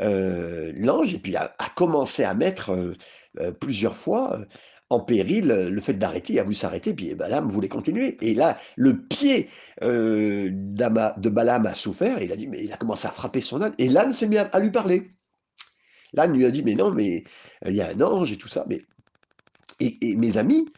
euh, 0.00 0.72
l'ange 0.76 1.14
et 1.14 1.18
puis 1.18 1.36
a, 1.36 1.54
commencé 1.74 2.24
à 2.24 2.34
mettre 2.34 2.72
euh, 2.72 2.94
euh, 3.40 3.52
plusieurs 3.52 3.96
fois 3.96 4.40
en 4.90 5.00
péril 5.00 5.46
le 5.46 5.80
fait 5.80 5.94
d'arrêter, 5.94 6.34
il 6.34 6.38
a 6.38 6.42
voulu 6.42 6.54
s'arrêter, 6.54 6.92
puis 6.92 7.14
Balaam 7.14 7.48
voulait 7.48 7.70
continuer. 7.70 8.18
Et 8.20 8.34
là, 8.34 8.58
le 8.76 8.98
pied 8.98 9.48
de 9.80 11.28
Balaam 11.30 11.64
a 11.64 11.74
souffert, 11.74 12.18
et 12.18 12.26
il 12.26 12.32
a 12.32 12.36
dit, 12.36 12.46
mais 12.46 12.62
il 12.62 12.70
a 12.74 12.76
commencé 12.76 13.08
à 13.08 13.10
frapper 13.10 13.40
son 13.40 13.62
âne, 13.62 13.72
et 13.78 13.88
l'âne 13.88 14.12
s'est 14.12 14.28
mis 14.28 14.36
à, 14.36 14.58
lui 14.58 14.70
parler. 14.70 15.12
L'âne 16.12 16.34
lui 16.36 16.44
a 16.44 16.50
dit, 16.50 16.62
mais 16.62 16.74
non, 16.74 16.90
mais 16.90 17.24
il 17.64 17.72
y 17.72 17.80
a 17.80 17.88
un 17.88 18.00
ange 18.02 18.32
et 18.32 18.36
tout 18.36 18.48
ça, 18.48 18.66
mais 18.68 18.82
et 19.80 20.14
mes 20.16 20.36
amis, 20.36 20.68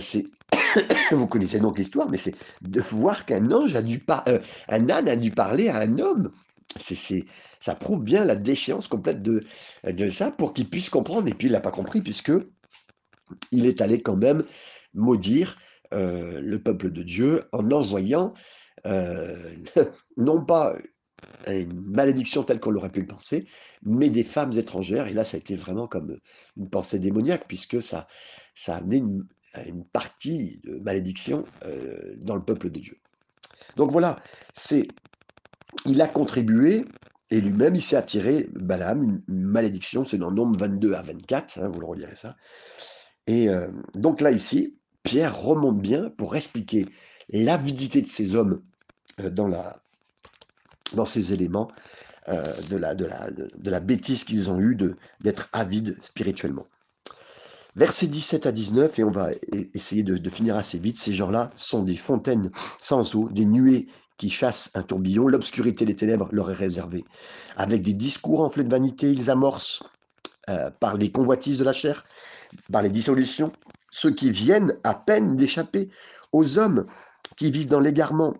c'est 0.00 0.26
vous 1.10 1.26
connaissez 1.26 1.60
donc 1.60 1.78
l'histoire, 1.78 2.08
mais 2.08 2.18
c'est 2.18 2.34
de 2.62 2.80
voir 2.80 3.26
qu'un 3.26 3.50
ange 3.52 3.74
a 3.74 3.82
dû 3.82 4.02
euh, 4.28 4.38
un 4.68 4.90
âne 4.90 5.08
a 5.08 5.16
dû 5.16 5.30
parler 5.30 5.68
à 5.68 5.78
un 5.78 5.98
homme. 5.98 6.32
C'est, 6.76 7.24
ça 7.60 7.74
prouve 7.74 8.02
bien 8.02 8.24
la 8.24 8.36
déchéance 8.36 8.88
complète 8.88 9.22
de, 9.22 9.40
de 9.84 10.10
ça 10.10 10.30
pour 10.30 10.52
qu'il 10.52 10.68
puisse 10.68 10.90
comprendre. 10.90 11.28
Et 11.28 11.34
puis 11.34 11.48
il 11.48 11.52
n'a 11.52 11.60
pas 11.60 11.70
compris 11.70 12.02
puisque 12.02 12.32
il 13.52 13.66
est 13.66 13.80
allé 13.80 14.02
quand 14.02 14.16
même 14.16 14.44
maudire 14.94 15.58
euh, 15.94 16.40
le 16.40 16.62
peuple 16.62 16.90
de 16.90 17.02
Dieu 17.02 17.44
en 17.52 17.70
envoyant 17.70 18.34
non 20.16 20.42
pas 20.44 20.76
une 21.46 21.80
malédiction 21.90 22.42
telle 22.42 22.60
qu'on 22.60 22.70
l'aurait 22.70 22.90
pu 22.90 23.00
le 23.00 23.06
penser, 23.06 23.46
mais 23.82 24.08
des 24.08 24.22
femmes 24.22 24.52
étrangères. 24.56 25.08
Et 25.08 25.12
là, 25.12 25.24
ça 25.24 25.36
a 25.36 25.40
été 25.40 25.56
vraiment 25.56 25.86
comme 25.86 26.16
une 26.56 26.70
pensée 26.70 26.98
démoniaque, 26.98 27.44
puisque 27.48 27.82
ça, 27.82 28.06
ça 28.54 28.76
a 28.76 28.78
amené 28.78 28.96
une, 28.98 29.26
une 29.66 29.84
partie 29.84 30.60
de 30.64 30.78
malédiction 30.78 31.44
euh, 31.64 32.14
dans 32.18 32.36
le 32.36 32.42
peuple 32.42 32.70
de 32.70 32.80
Dieu. 32.80 32.98
Donc 33.76 33.90
voilà, 33.90 34.16
c'est 34.54 34.88
il 35.86 36.00
a 36.00 36.08
contribué 36.08 36.84
et 37.30 37.40
lui-même 37.40 37.74
il 37.74 37.82
s'est 37.82 37.96
attiré 37.96 38.48
Balaam 38.54 39.02
une, 39.02 39.22
malédiction, 39.28 40.04
c'est 40.04 40.18
dans 40.18 40.30
Nombre 40.30 40.58
22 40.58 40.94
à 40.94 41.02
24, 41.02 41.58
hein, 41.58 41.68
vous 41.68 41.80
le 41.80 41.86
relirez 41.86 42.14
ça. 42.14 42.36
Et 43.26 43.48
euh, 43.48 43.70
donc 43.94 44.20
là 44.20 44.30
ici, 44.30 44.76
Pierre 45.02 45.38
remonte 45.38 45.80
bien 45.80 46.10
pour 46.10 46.36
expliquer 46.36 46.86
l'avidité 47.30 48.00
de 48.02 48.06
ces 48.06 48.34
hommes 48.34 48.62
euh, 49.20 49.30
dans, 49.30 51.04
ces 51.04 51.32
éléments, 51.32 51.68
de, 52.26 52.76
la, 52.76 53.80
bêtise 53.80 54.24
qu'ils 54.24 54.50
ont 54.50 54.60
eue 54.60 54.76
d'être 55.20 55.48
avides 55.52 55.96
spirituellement. 56.02 56.66
Versets 57.78 58.08
17 58.08 58.46
à 58.46 58.50
19, 58.50 58.98
et 58.98 59.04
on 59.04 59.10
va 59.12 59.30
essayer 59.72 60.02
de, 60.02 60.18
de 60.18 60.30
finir 60.30 60.56
assez 60.56 60.78
vite, 60.78 60.96
ces 60.96 61.12
gens-là 61.12 61.50
sont 61.54 61.84
des 61.84 61.94
fontaines 61.94 62.50
sans 62.80 63.14
eau, 63.14 63.28
des 63.30 63.44
nuées 63.44 63.86
qui 64.16 64.30
chassent 64.30 64.72
un 64.74 64.82
tourbillon, 64.82 65.28
l'obscurité 65.28 65.84
des 65.84 65.94
ténèbres 65.94 66.28
leur 66.32 66.50
est 66.50 66.54
réservée. 66.54 67.04
Avec 67.56 67.82
des 67.82 67.94
discours 67.94 68.40
enflés 68.40 68.64
de 68.64 68.68
vanité, 68.68 69.12
ils 69.12 69.30
amorcent 69.30 69.84
euh, 70.48 70.72
par 70.80 70.96
les 70.96 71.12
convoitises 71.12 71.56
de 71.56 71.62
la 71.62 71.72
chair, 71.72 72.04
par 72.72 72.82
les 72.82 72.90
dissolutions, 72.90 73.52
ceux 73.90 74.10
qui 74.10 74.32
viennent 74.32 74.76
à 74.82 74.94
peine 74.94 75.36
d'échapper 75.36 75.88
aux 76.32 76.58
hommes 76.58 76.84
qui 77.36 77.52
vivent 77.52 77.68
dans 77.68 77.78
l'égarement. 77.78 78.34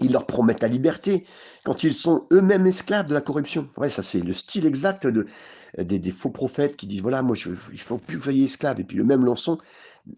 Ils 0.00 0.12
leur 0.12 0.26
promettent 0.26 0.62
la 0.62 0.68
liberté 0.68 1.26
quand 1.64 1.82
ils 1.82 1.94
sont 1.94 2.26
eux-mêmes 2.32 2.66
esclaves 2.66 3.06
de 3.06 3.14
la 3.14 3.20
corruption. 3.20 3.68
Ouais, 3.76 3.90
ça 3.90 4.02
c'est 4.02 4.20
le 4.20 4.32
style 4.32 4.64
exact 4.64 5.06
de, 5.06 5.26
des, 5.78 6.10
faux 6.10 6.30
prophètes 6.30 6.76
qui 6.76 6.86
disent 6.86 7.02
voilà, 7.02 7.22
moi 7.22 7.34
je, 7.34 7.50
il 7.72 7.80
faut 7.80 7.98
plus 7.98 8.16
que 8.16 8.22
vous 8.22 8.24
soyez 8.24 8.44
esclaves. 8.44 8.80
Et 8.80 8.84
puis 8.84 8.96
le 8.96 9.04
même 9.04 9.24
lançon, 9.24 9.58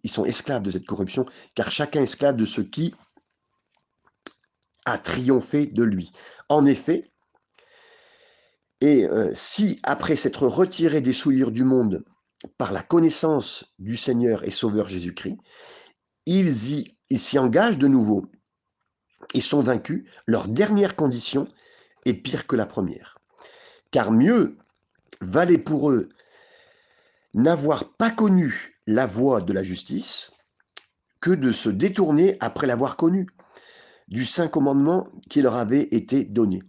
ils 0.03 0.11
sont 0.11 0.25
esclaves 0.25 0.63
de 0.63 0.71
cette 0.71 0.87
corruption, 0.87 1.25
car 1.55 1.71
chacun 1.71 2.01
est 2.01 2.05
esclave 2.05 2.37
de 2.37 2.45
ce 2.45 2.61
qui 2.61 2.95
a 4.85 4.99
triomphé 4.99 5.67
de 5.67 5.83
lui. 5.83 6.13
En 6.49 6.67
effet, 6.67 7.11
et 8.83 9.05
euh, 9.07 9.31
si, 9.33 9.79
après 9.85 10.17
s'être 10.17 10.47
retiré 10.47 11.01
des 11.01 11.13
souillures 11.13 11.53
du 11.53 11.63
monde 11.63 12.05
par 12.59 12.73
la 12.73 12.83
connaissance 12.83 13.65
du 13.79 13.97
Seigneur 13.97 14.47
et 14.47 14.51
Sauveur 14.51 14.89
Jésus-Christ, 14.89 15.39
ils 16.27 16.89
s'y 17.17 17.39
engagent 17.39 17.79
de 17.79 17.87
nouveau 17.87 18.27
et 19.35 19.41
sont 19.41 19.63
vaincus, 19.63 20.05
leur 20.27 20.49
dernière 20.49 20.97
condition 20.97 21.47
est 22.05 22.15
pire 22.15 22.47
que 22.47 22.57
la 22.57 22.67
première. 22.67 23.19
Car 23.91 24.13
mieux 24.13 24.57
valait 25.21 25.59
pour 25.59 25.91
eux 25.91 26.09
n'avoir 27.35 27.93
pas 27.95 28.11
connu 28.11 28.81
la 28.87 29.07
voie 29.07 29.41
de 29.41 29.53
la 29.53 29.63
justice 29.63 30.33
que 31.21 31.31
de 31.31 31.53
se 31.53 31.71
détourner 31.71 32.37
après 32.41 32.67
l'avoir 32.67 32.97
connue 32.97 33.27
du 34.09 34.25
saint 34.25 34.49
commandement 34.49 35.09
qui 35.31 35.41
leur 35.41 35.55
avait 35.55 35.89
été 35.93 36.25
donné. 36.25 36.63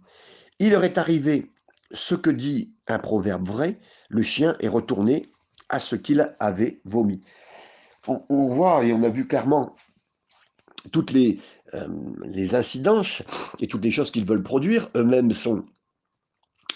Il 0.58 0.70
leur 0.70 0.84
est 0.84 0.98
arrivé 0.98 1.52
ce 1.92 2.14
que 2.14 2.30
dit 2.30 2.74
un 2.86 2.98
proverbe 2.98 3.46
vrai, 3.46 3.80
le 4.08 4.22
chien 4.22 4.56
est 4.60 4.68
retourné 4.68 5.26
à 5.68 5.78
ce 5.78 5.96
qu'il 5.96 6.34
avait 6.38 6.80
vomi. 6.84 7.22
On, 8.06 8.54
voit 8.54 8.84
et 8.84 8.92
on 8.92 9.02
a 9.02 9.08
vu 9.08 9.26
clairement 9.26 9.74
toutes 10.90 11.12
les, 11.12 11.38
euh, 11.74 11.88
les 12.24 12.54
incidences 12.54 13.22
et 13.60 13.66
toutes 13.66 13.84
les 13.84 13.90
choses 13.90 14.10
qu'ils 14.10 14.26
veulent 14.26 14.42
produire. 14.42 14.90
Eux-mêmes 14.96 15.32
sont 15.32 15.64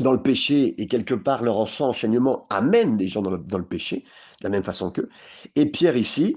dans 0.01 0.13
le 0.13 0.23
péché 0.23 0.81
et 0.81 0.87
quelque 0.87 1.15
part 1.15 1.43
leur 1.43 1.57
enseignement 1.57 2.45
amène 2.51 2.97
des 2.97 3.09
gens 3.09 3.23
dans 3.23 3.31
le, 3.31 3.65
péché, 3.65 4.05
de 4.41 4.45
la 4.45 4.51
même 4.51 4.65
façon 4.65 4.91
qu'eux. 4.91 5.09
Et 5.57 5.67
Pierre 5.67 5.97
ici, 5.97 6.37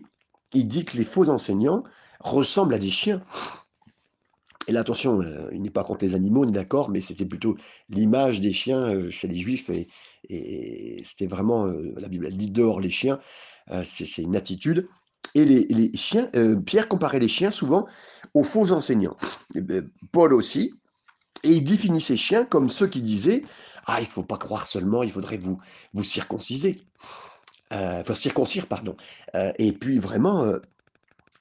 il 0.53 0.67
dit 0.67 0.85
que 0.85 0.97
les 0.97 1.05
faux 1.05 1.29
enseignants 1.29 1.83
ressemblent 2.19 2.73
à 2.73 2.79
des 2.79 2.89
chiens. 2.89 3.23
Et 4.67 4.71
là, 4.71 4.81
attention, 4.81 5.21
euh, 5.21 5.49
il 5.53 5.61
n'est 5.61 5.71
pas 5.71 5.83
contre 5.83 6.05
les 6.05 6.13
animaux, 6.13 6.45
d'accord, 6.45 6.89
mais 6.89 7.01
c'était 7.01 7.25
plutôt 7.25 7.57
l'image 7.89 8.41
des 8.41 8.53
chiens 8.53 8.93
euh, 8.93 9.09
chez 9.09 9.27
les 9.27 9.37
juifs, 9.37 9.69
et, 9.69 9.87
c'était 11.03 11.25
vraiment, 11.25 11.65
la 11.65 12.07
Bible 12.07 12.31
dit 12.31 12.51
dehors 12.51 12.79
les 12.79 12.91
chiens, 12.91 13.19
c'est 13.83 14.21
une 14.21 14.35
attitude. 14.35 14.87
Et 15.35 15.45
les, 15.45 15.91
chiens, 15.95 16.29
Pierre 16.65 16.87
comparait 16.87 17.19
les 17.19 17.27
chiens 17.27 17.51
souvent 17.51 17.87
aux 18.33 18.43
faux 18.43 18.71
enseignants. 18.71 19.15
Ben, 19.55 19.89
Paul 20.11 20.33
aussi, 20.33 20.73
et 21.43 21.51
il 21.51 21.63
définit 21.63 22.01
ces 22.01 22.17
chiens 22.17 22.43
comme 22.43 22.69
ceux 22.69 22.87
qui 22.87 23.01
disaient 23.01 23.43
Ah, 23.85 23.99
il 23.99 24.03
ne 24.03 24.07
faut 24.07 24.23
pas 24.23 24.37
croire 24.37 24.67
seulement, 24.67 25.03
il 25.03 25.11
faudrait 25.11 25.37
vous, 25.37 25.59
vous 25.93 26.03
circonciser. 26.03 26.81
enfin, 27.71 28.15
circoncire, 28.15 28.67
pardon. 28.67 28.97
et 29.57 29.71
puis 29.71 29.99
vraiment 29.99 30.53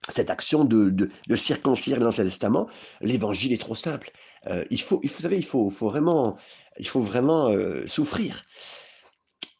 cette 0.08 0.30
action 0.30 0.64
de, 0.64 0.90
de, 0.90 1.36
circoncire 1.36 2.00
l'Ancien 2.00 2.24
Testament, 2.24 2.68
l'évangile 3.00 3.52
est 3.52 3.60
trop 3.60 3.74
simple. 3.74 4.10
Euh, 4.46 4.64
il 4.70 4.80
faut, 4.80 5.00
vous 5.02 5.22
savez, 5.22 5.36
il 5.36 5.44
faut, 5.44 5.70
faut 5.70 5.88
vraiment, 5.90 6.36
il 6.78 6.88
faut 6.88 7.00
vraiment 7.00 7.50
euh, 7.50 7.86
souffrir. 7.86 8.44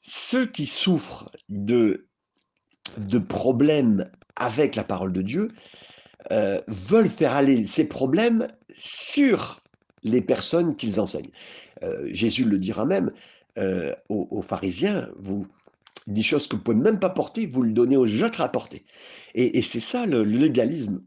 Ceux 0.00 0.46
qui 0.46 0.66
souffrent 0.66 1.30
de, 1.48 2.08
de 2.96 3.18
problèmes 3.18 4.10
avec 4.40 4.74
la 4.74 4.83
parole 4.83 5.12
de 5.12 5.22
Dieu 5.22 5.48
euh, 6.33 6.61
veulent 6.66 7.09
faire 7.09 7.33
aller 7.33 7.64
ces 7.66 7.85
problèmes 7.85 8.48
sur 8.74 9.62
les 10.03 10.20
personnes 10.20 10.74
qu'ils 10.74 11.00
enseignent. 11.00 11.31
Jésus 12.07 12.44
le 12.44 12.59
dira 12.59 12.85
même 12.85 13.11
aux, 13.57 14.29
aux, 14.31 14.42
pharisiens, 14.42 15.09
vous, 15.18 15.46
des 16.07 16.22
choses 16.22 16.46
que 16.46 16.57
vous 16.57 16.62
pouvez 16.62 16.76
même 16.76 16.98
pas 16.98 17.11
porter, 17.11 17.46
vous 17.46 17.62
le 17.62 17.72
donnez 17.72 17.96
aux 17.96 18.22
autres 18.22 18.40
à 18.40 18.48
porter. 18.48 18.85
Et, 19.35 19.62
c'est 19.62 19.81
ça 19.81 20.07
le, 20.07 20.22
légalisme. 20.22 21.03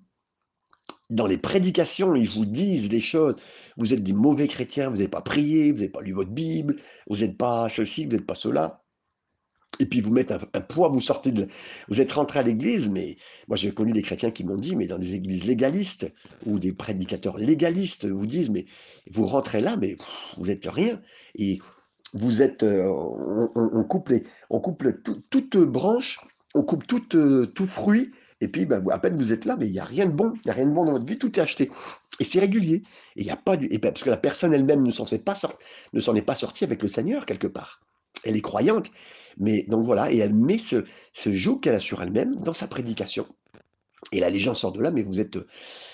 Dans 1.09 1.27
les 1.27 1.37
prédications, 1.37 2.15
ils 2.15 2.29
vous 2.29 2.45
disent 2.45 2.89
des 2.89 3.01
choses. 3.01 3.35
Vous 3.77 3.93
êtes 3.93 4.03
des 4.03 4.13
mauvais 4.13 4.47
chrétiens, 4.47 4.89
vous 4.89 4.97
n'avez 4.97 5.09
pas 5.09 5.21
prié, 5.21 5.71
vous 5.71 5.79
n'avez 5.79 5.89
pas 5.89 6.01
lu 6.01 6.13
votre 6.13 6.31
Bible, 6.31 6.77
vous 7.07 7.17
n'êtes 7.17 7.37
pas 7.37 7.67
ceci, 7.69 8.05
vous 8.05 8.13
n'êtes 8.13 8.25
pas 8.25 8.35
cela. 8.35 8.82
Et 9.79 9.85
puis 9.85 10.01
vous 10.01 10.11
mettez 10.11 10.35
un, 10.53 10.61
poids, 10.61 10.89
vous 10.89 11.01
sortez 11.01 11.31
de, 11.31 11.47
vous 11.89 11.99
êtes 11.99 12.11
rentré 12.11 12.39
à 12.39 12.43
l'église, 12.43 12.89
mais 12.89 13.17
moi 13.47 13.57
j'ai 13.57 13.73
connu 13.73 13.91
des 13.91 14.03
chrétiens 14.03 14.31
qui 14.31 14.43
m'ont 14.43 14.57
dit, 14.57 14.75
mais 14.75 14.85
dans 14.85 14.99
des 14.99 15.15
églises 15.15 15.45
légalistes 15.45 16.13
ou 16.45 16.59
des 16.59 16.73
prédicateurs 16.73 17.37
légalistes 17.37 18.05
vous 18.05 18.27
disent, 18.27 18.51
mais 18.51 18.65
vous 19.09 19.25
rentrez 19.25 19.61
là, 19.61 19.75
mais 19.77 19.95
vous 20.37 20.51
êtes 20.51 20.65
rien. 20.65 21.01
Et 21.35 21.59
vous 22.13 22.41
êtes, 22.43 22.61
euh, 22.61 22.87
on, 23.55 23.83
coupe, 23.83 24.09
les, 24.09 24.23
on 24.51 24.59
coupe 24.59 24.85
toute 25.29 25.57
branche, 25.57 26.19
on 26.53 26.61
coupe 26.61 26.85
tout, 26.85 27.15
euh, 27.15 27.47
tout 27.47 27.65
fruit, 27.65 28.11
et 28.41 28.47
puis 28.47 28.65
ben, 28.65 28.83
à 28.91 28.99
peine 28.99 29.15
vous 29.15 29.31
êtes 29.31 29.45
là, 29.45 29.55
mais 29.57 29.65
il 29.67 29.71
n'y 29.71 29.79
a 29.79 29.85
rien 29.85 30.05
de 30.05 30.11
bon, 30.11 30.33
il 30.35 30.41
n'y 30.45 30.51
a 30.51 30.53
rien 30.53 30.67
de 30.67 30.73
bon 30.73 30.85
dans 30.85 30.91
votre 30.91 31.05
vie, 31.05 31.17
tout 31.17 31.39
est 31.39 31.41
acheté. 31.41 31.71
Et 32.19 32.23
c'est 32.23 32.39
régulier. 32.39 32.83
Et 33.15 33.21
il 33.21 33.25
y 33.25 33.31
a 33.31 33.37
pas 33.37 33.57
du, 33.57 33.65
et 33.71 33.79
ben, 33.79 33.91
parce 33.91 34.03
que 34.03 34.11
la 34.11 34.17
personne 34.17 34.53
elle-même 34.53 34.83
ne 34.83 34.91
s'en 34.91 35.05
est 35.05 35.23
pas 35.23 36.35
sortie 36.35 36.63
avec 36.63 36.81
le 36.83 36.87
Seigneur 36.87 37.25
quelque 37.25 37.47
part. 37.47 37.81
Elle 38.23 38.35
est 38.37 38.41
croyante, 38.41 38.91
mais 39.37 39.63
donc 39.63 39.83
voilà, 39.83 40.11
et 40.11 40.17
elle 40.17 40.33
met 40.33 40.57
ce, 40.57 40.85
ce 41.13 41.31
joug 41.31 41.59
qu'elle 41.59 41.75
a 41.75 41.79
sur 41.79 42.01
elle-même 42.01 42.35
dans 42.35 42.53
sa 42.53 42.67
prédication. 42.67 43.25
Et 44.11 44.19
la 44.19 44.29
légende 44.29 44.57
sort 44.57 44.71
de 44.71 44.81
là, 44.81 44.91
mais 44.91 45.01
vous 45.01 45.19
êtes. 45.19 45.37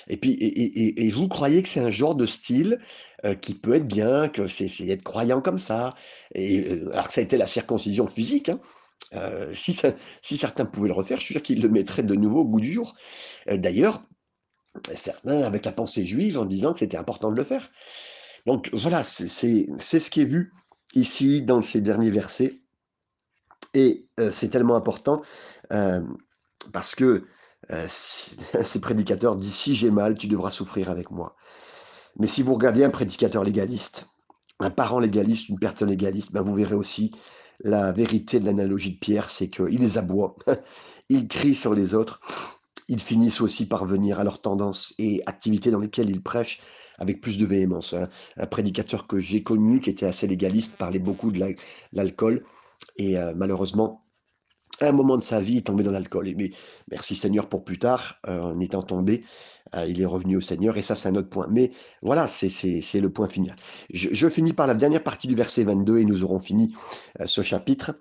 Et 0.08 0.18
puis, 0.18 0.32
et, 0.34 1.12
vous 1.12 1.28
croyez 1.28 1.62
que 1.62 1.70
c'est 1.70 1.80
un 1.80 1.92
genre 1.92 2.16
de 2.16 2.26
style 2.26 2.80
euh, 3.24 3.36
qui 3.36 3.54
peut 3.54 3.76
être 3.76 3.88
bien, 3.88 4.30
que 4.30 4.48
c'est 4.48 4.88
être 4.88 5.04
croyant 5.04 5.42
comme 5.42 5.60
ça. 5.60 5.94
Et, 6.34 6.68
euh, 6.70 6.90
alors 6.92 7.08
que 7.08 7.14
ça 7.14 7.22
a 7.22 7.24
été 7.24 7.38
la 7.38 7.48
circoncision 7.48 8.08
physique. 8.08 8.50
Hein. 8.50 8.60
Euh, 9.14 9.54
si, 9.56 9.80
si, 10.22 10.38
certains 10.38 10.66
pouvaient 10.66 10.90
le 10.90 10.96
refaire, 10.96 11.20
je 11.20 11.26
suis 11.26 11.34
sûr 11.34 11.44
qu'ils 11.44 11.62
le 11.62 11.70
mettraient 11.70 12.04
de 12.04 12.16
nouveau 12.16 12.42
au 12.42 12.46
goût 12.46 12.60
du 12.60 12.72
jour. 12.72 12.96
D'ailleurs, 13.48 14.04
certains 14.94 15.42
avec 15.44 15.66
la 15.66 15.72
pensée 15.72 16.06
juive 16.06 16.38
en 16.38 16.46
disant 16.46 16.74
que 16.74 16.80
c'était 16.80 16.98
important 16.98 17.32
de 17.32 17.38
le 17.38 17.44
faire. 17.44 17.70
Donc 18.46 18.70
voilà, 18.74 19.04
c'est 19.04 19.28
ce 19.28 20.10
qui 20.10 20.22
est 20.22 20.26
vu 20.26 20.54
ici 20.96 21.42
dans 21.42 21.62
ces 21.62 21.82
derniers 21.82 22.12
versets. 22.12 22.62
Et 23.74 24.08
c'est 24.32 24.50
tellement 24.50 24.76
important 24.76 25.22
parce 26.72 26.96
que 26.96 27.26
euh, 27.72 27.86
ces 27.88 28.82
prédicateurs 28.82 29.36
disent 29.36 29.56
si 29.56 29.76
j'ai 29.76 29.92
mal, 29.92 30.18
tu 30.18 30.28
devras 30.28 30.52
souffrir 30.52 30.90
avec 30.90 31.12
moi. 31.12 31.36
Mais 32.18 32.28
si 32.28 32.42
vous 32.42 32.54
regardez 32.54 32.84
un 32.84 32.90
prédicateur 32.90 33.44
légaliste, 33.44 34.08
un 34.60 34.70
parent 34.70 35.00
légaliste, 35.00 35.50
une 35.50 35.60
personne 35.60 35.90
légaliste, 35.90 36.34
ben 36.34 36.42
vous 36.42 36.56
verrez 36.56 36.76
aussi 36.76 37.12
la 37.62 37.92
vérité 37.92 38.40
de 38.40 38.46
l'analogie 38.46 38.94
de 38.94 39.00
Pierre, 39.00 39.30
c'est 39.30 39.50
qu'ils 39.50 39.80
les 39.80 39.98
aboient, 39.98 40.36
ils 41.10 41.28
crient 41.28 41.56
sur 41.56 41.74
les 41.74 41.94
autres, 41.94 42.20
ils 42.88 43.00
finissent 43.00 43.42
aussi 43.42 43.68
par 43.68 43.86
venir 43.86 44.20
à 44.20 44.24
leurs 44.24 44.42
tendances 44.42 44.94
et 44.98 45.22
activités 45.26 45.72
dans 45.72 45.80
lesquelles 45.80 46.10
ils 46.10 46.24
prêchent 46.24 46.62
avec 47.00 47.22
plus 47.22 47.38
de 47.38 47.46
véhémence. 47.46 47.94
Un, 47.94 48.08
un 48.38 48.46
prédicateur 48.46 49.08
que 49.08 49.20
j'ai 49.20 49.42
connu, 49.44 49.80
qui 49.82 49.90
était 49.90 50.06
assez 50.06 50.28
légaliste, 50.28 50.78
parlait 50.78 51.00
beaucoup 51.00 51.32
de 51.32 51.56
l'alcool, 51.92 52.44
et 52.96 53.18
euh, 53.18 53.34
malheureusement, 53.36 54.06
à 54.82 54.88
un 54.88 54.92
moment 54.92 55.18
de 55.18 55.24
sa 55.24 55.42
vie, 55.42 55.54
il 55.54 55.58
est 55.58 55.68
tombé 55.68 55.84
dans 55.84 55.92
l'alcool. 55.92 56.34
Mais 56.38 56.52
merci 56.90 57.16
Seigneur 57.16 57.50
pour 57.50 57.64
plus 57.64 57.80
tard, 57.80 58.20
euh, 58.28 58.42
en 58.42 58.60
étant 58.60 58.84
tombé, 58.84 59.24
euh, 59.76 59.86
il 59.88 60.02
est 60.02 60.06
revenu 60.06 60.38
au 60.38 60.42
Seigneur, 60.42 60.78
et 60.78 60.82
ça 60.82 60.96
c'est 60.96 61.10
un 61.10 61.16
autre 61.16 61.30
point. 61.30 61.48
Mais 61.50 61.72
voilà, 62.02 62.28
c'est 62.28 62.50
le 62.94 63.10
point 63.10 63.28
final. 63.28 63.56
Je, 63.92 64.28
finis 64.30 64.54
par 64.54 64.68
la 64.68 64.74
dernière 64.74 65.04
partie 65.04 65.28
du 65.28 65.36
verset 65.36 65.64
22, 65.64 66.00
et 66.00 66.06
nous 66.06 66.24
aurons 66.24 66.40
fini 66.40 66.74
ce 67.26 67.42
chapitre. 67.42 68.00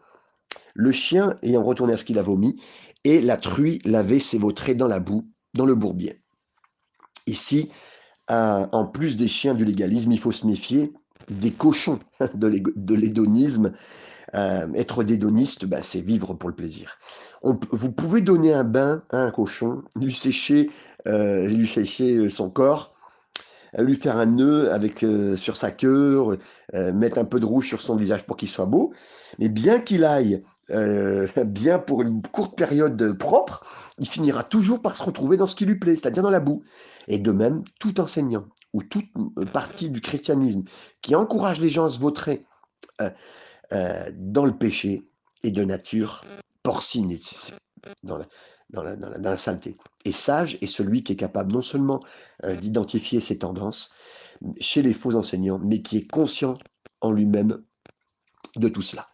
Le 0.75 0.93
chien 0.93 1.37
ayant 1.43 1.63
retourné 1.63 1.95
à 1.95 1.97
ce 1.97 2.05
qu'il 2.05 2.19
a 2.19 2.23
vomi, 2.23 2.61
et 3.05 3.21
la 3.21 3.37
truie 3.37 3.81
l'avait 3.85 4.19
s'évautré 4.19 4.75
dans 4.75 4.89
la 4.89 5.01
boue, 5.01 5.29
dans 5.55 5.67
le 5.67 5.75
bourbier. 5.75 6.23
Ici, 7.27 7.69
en 8.29 8.87
plus 8.87 9.17
des 9.17 9.29
chiens 9.29 9.55
du 9.55 9.65
légalisme, 9.65 10.13
il 10.13 10.19
faut 10.21 10.33
se 10.33 10.47
méfier 10.47 10.93
des 11.31 11.53
cochons 11.53 12.01
de 12.35 12.95
l'hédonisme 12.95 13.73
Euh, 14.35 14.69
être 14.75 15.05
dédoniste, 15.05 15.67
bah, 15.67 15.83
c'est 15.83 16.01
vivre 16.01 16.35
pour 16.35 16.51
le 16.51 16.55
plaisir. 16.55 16.99
Vous 17.43 17.93
pouvez 17.93 18.21
donner 18.21 18.53
un 18.53 18.65
bain 18.65 19.03
à 19.11 19.19
un 19.19 19.31
cochon, 19.31 19.83
lui 19.97 20.13
sécher, 20.15 20.71
heu, 21.07 21.47
lui 21.47 21.69
sécher, 21.69 22.29
son 22.29 22.51
corps, 22.51 22.95
lui 23.79 23.95
faire 23.95 24.17
un 24.17 24.27
nœud 24.27 24.73
avec, 24.73 25.05
sur 25.37 25.57
sa 25.57 25.71
queue, 25.71 26.39
mettre 26.95 27.19
un 27.19 27.25
peu 27.25 27.41
de 27.41 27.47
rouge 27.47 27.69
sur 27.69 27.81
son 27.81 27.97
visage 27.97 28.25
pour 28.27 28.37
qu'il 28.37 28.49
soit 28.49 28.67
beau. 28.67 28.93
Mais 29.39 29.49
bien 29.49 29.81
qu'il 29.81 30.05
aille, 30.05 30.43
bien 31.47 31.79
pour 31.79 32.03
une 32.03 32.23
courte 32.23 32.57
période, 32.57 33.19
propre, 33.19 33.65
il 33.99 34.09
finira 34.09 34.45
toujours 34.45 34.83
par 34.83 34.97
se 34.97 35.03
retrouver 35.03 35.37
dans 35.37 35.47
ce 35.47 35.55
qui 35.57 35.67
lui 35.67 35.79
plaît, 35.79 35.97
c'est-à-dire 35.97 36.23
dans 36.23 36.31
la 36.31 36.41
boue. 36.41 36.63
Et 37.09 37.19
de 37.19 37.33
même, 37.33 37.65
tout 37.81 38.01
enseignant 38.01 38.47
ou 38.73 38.83
toute, 38.83 39.07
partie 39.53 39.91
du 39.91 40.01
christianisme 40.01 40.63
qui 41.03 41.15
encourage 41.15 41.61
les 41.61 41.71
gens 41.71 41.87
à 41.87 41.91
se 41.91 41.99
vautrer, 41.99 42.47
heu 43.01 43.11
heu, 43.73 44.13
dans 44.15 44.45
le 44.45 44.57
péché 44.57 45.09
est 45.43 45.51
de 45.51 45.65
nature 45.65 46.25
porcine 46.63 47.17
dans 48.03 48.19
la 48.19 48.97
dans 48.97 49.37
saleté. 49.37 49.77
Et 50.05 50.13
sage 50.13 50.59
est 50.61 50.67
celui 50.67 51.03
qui 51.03 51.13
est 51.13 51.17
capable 51.17 51.53
non 51.53 51.63
seulement, 51.63 52.01
d'identifier 52.61 53.21
ces 53.21 53.39
tendances 53.39 53.95
chez 54.61 54.83
les 54.83 54.93
faux 54.93 55.15
enseignants, 55.15 55.59
mais 55.59 55.83
qui 55.83 55.97
est 55.99 56.11
conscient 56.11 56.59
en 57.01 57.13
lui-même 57.13 57.63
de 58.57 58.69
tout 58.69 58.83
cela. 58.83 59.09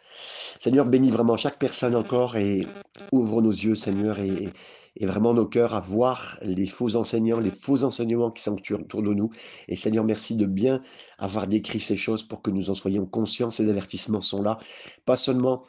Seigneur, 0.58 0.86
bénis 0.86 1.10
vraiment 1.10 1.36
chaque 1.36 1.58
personne 1.58 1.94
encore 1.94 2.36
et 2.36 2.66
ouvre 3.12 3.42
nos 3.42 3.50
yeux, 3.52 3.74
Seigneur, 3.74 4.18
et, 4.18 4.52
et 4.96 5.06
vraiment 5.06 5.34
nos 5.34 5.46
cœurs 5.46 5.74
à 5.74 5.80
voir 5.80 6.38
les 6.42 6.66
faux 6.66 6.96
enseignants, 6.96 7.40
les 7.40 7.50
faux 7.50 7.82
enseignements 7.82 8.30
qui 8.30 8.42
sont 8.42 8.56
autour 8.72 9.02
de 9.02 9.14
nous. 9.14 9.30
Et 9.68 9.76
Seigneur, 9.76 10.04
merci 10.04 10.36
de 10.36 10.46
bien 10.46 10.82
avoir 11.18 11.46
décrit 11.46 11.80
ces 11.80 11.96
choses 11.96 12.22
pour 12.22 12.42
que 12.42 12.50
nous 12.50 12.70
en 12.70 12.74
soyons 12.74 13.06
conscients. 13.06 13.50
Ces 13.50 13.68
avertissements 13.68 14.20
sont 14.20 14.42
là, 14.42 14.58
pas 15.04 15.16
seulement 15.16 15.64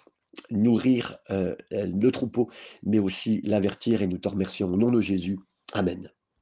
nourrir 0.52 1.18
euh, 1.32 1.56
euh, 1.74 1.88
le 1.88 2.12
troupeau, 2.12 2.50
mais 2.84 3.00
aussi 3.00 3.42
l'avertir 3.44 4.02
et 4.02 4.08
nous 4.08 4.18
te 4.18 4.28
remercions 4.28 4.72
au 4.72 4.78
nom 4.78 4.92
de 4.92 5.02
Jésus. 5.02 5.40
Amen. 5.74 6.10